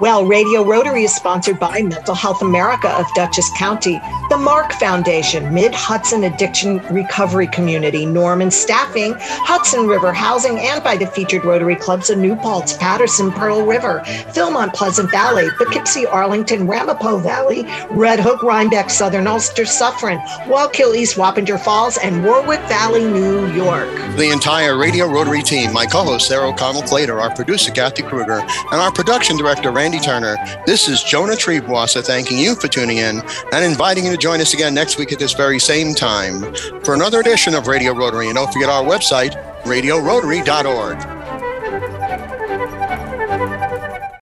Well, 0.00 0.24
Radio 0.26 0.62
Rotary 0.62 1.02
is 1.02 1.12
sponsored 1.12 1.58
by 1.58 1.82
Mental 1.82 2.14
Health 2.14 2.40
America 2.40 2.88
of 2.88 3.12
Dutchess 3.14 3.50
County, 3.56 4.00
the 4.30 4.36
Mark 4.36 4.72
Foundation, 4.74 5.52
Mid 5.52 5.74
Hudson 5.74 6.22
Addiction 6.22 6.78
Recovery 6.92 7.48
Community, 7.48 8.06
Norman 8.06 8.52
Staffing, 8.52 9.16
Hudson 9.18 9.88
River 9.88 10.12
Housing, 10.12 10.60
and 10.60 10.84
by 10.84 10.96
the 10.96 11.08
featured 11.08 11.44
Rotary 11.44 11.74
clubs 11.74 12.10
of 12.10 12.18
New 12.18 12.36
Paltz, 12.36 12.76
Patterson, 12.76 13.32
Pearl 13.32 13.66
River, 13.66 14.02
Philmont, 14.32 14.72
Pleasant 14.72 15.10
Valley, 15.10 15.48
Poughkeepsie, 15.58 16.06
Arlington, 16.06 16.68
Ramapo 16.68 17.18
Valley, 17.18 17.66
Red 17.90 18.20
Hook, 18.20 18.44
Rhinebeck, 18.44 18.90
Southern 18.90 19.26
Ulster, 19.26 19.64
Suffern, 19.64 20.18
Wallkill, 20.46 20.94
East 20.94 21.16
Wappinger 21.16 21.58
Falls, 21.58 21.98
and 21.98 22.24
Warwick 22.24 22.60
Valley, 22.68 23.04
New 23.04 23.52
York. 23.52 23.88
The 24.16 24.30
entire 24.32 24.78
Radio 24.78 25.06
Rotary 25.06 25.42
team, 25.42 25.72
my 25.72 25.86
co-host 25.86 26.28
Sarah 26.28 26.50
O'Connell 26.50 26.82
Clater, 26.82 27.20
our 27.20 27.34
producer 27.34 27.72
Kathy 27.72 28.04
Kruger, 28.04 28.38
and 28.38 28.80
our 28.80 28.92
production 28.92 29.36
director 29.36 29.72
Randy 29.72 29.87
Randy 29.88 30.04
Turner. 30.04 30.36
This 30.66 30.86
is 30.86 31.02
Jonah 31.02 31.32
Triebwasser 31.32 32.04
thanking 32.04 32.36
you 32.36 32.54
for 32.54 32.68
tuning 32.68 32.98
in 32.98 33.22
and 33.54 33.64
inviting 33.64 34.04
you 34.04 34.10
to 34.10 34.18
join 34.18 34.38
us 34.38 34.52
again 34.52 34.74
next 34.74 34.98
week 34.98 35.14
at 35.14 35.18
this 35.18 35.32
very 35.32 35.58
same 35.58 35.94
time 35.94 36.54
for 36.84 36.92
another 36.92 37.20
edition 37.20 37.54
of 37.54 37.68
Radio 37.68 37.94
Rotary. 37.94 38.26
And 38.26 38.34
don't 38.34 38.52
forget 38.52 38.68
our 38.68 38.84
website, 38.84 39.32
radiorotary.org. 39.62 41.17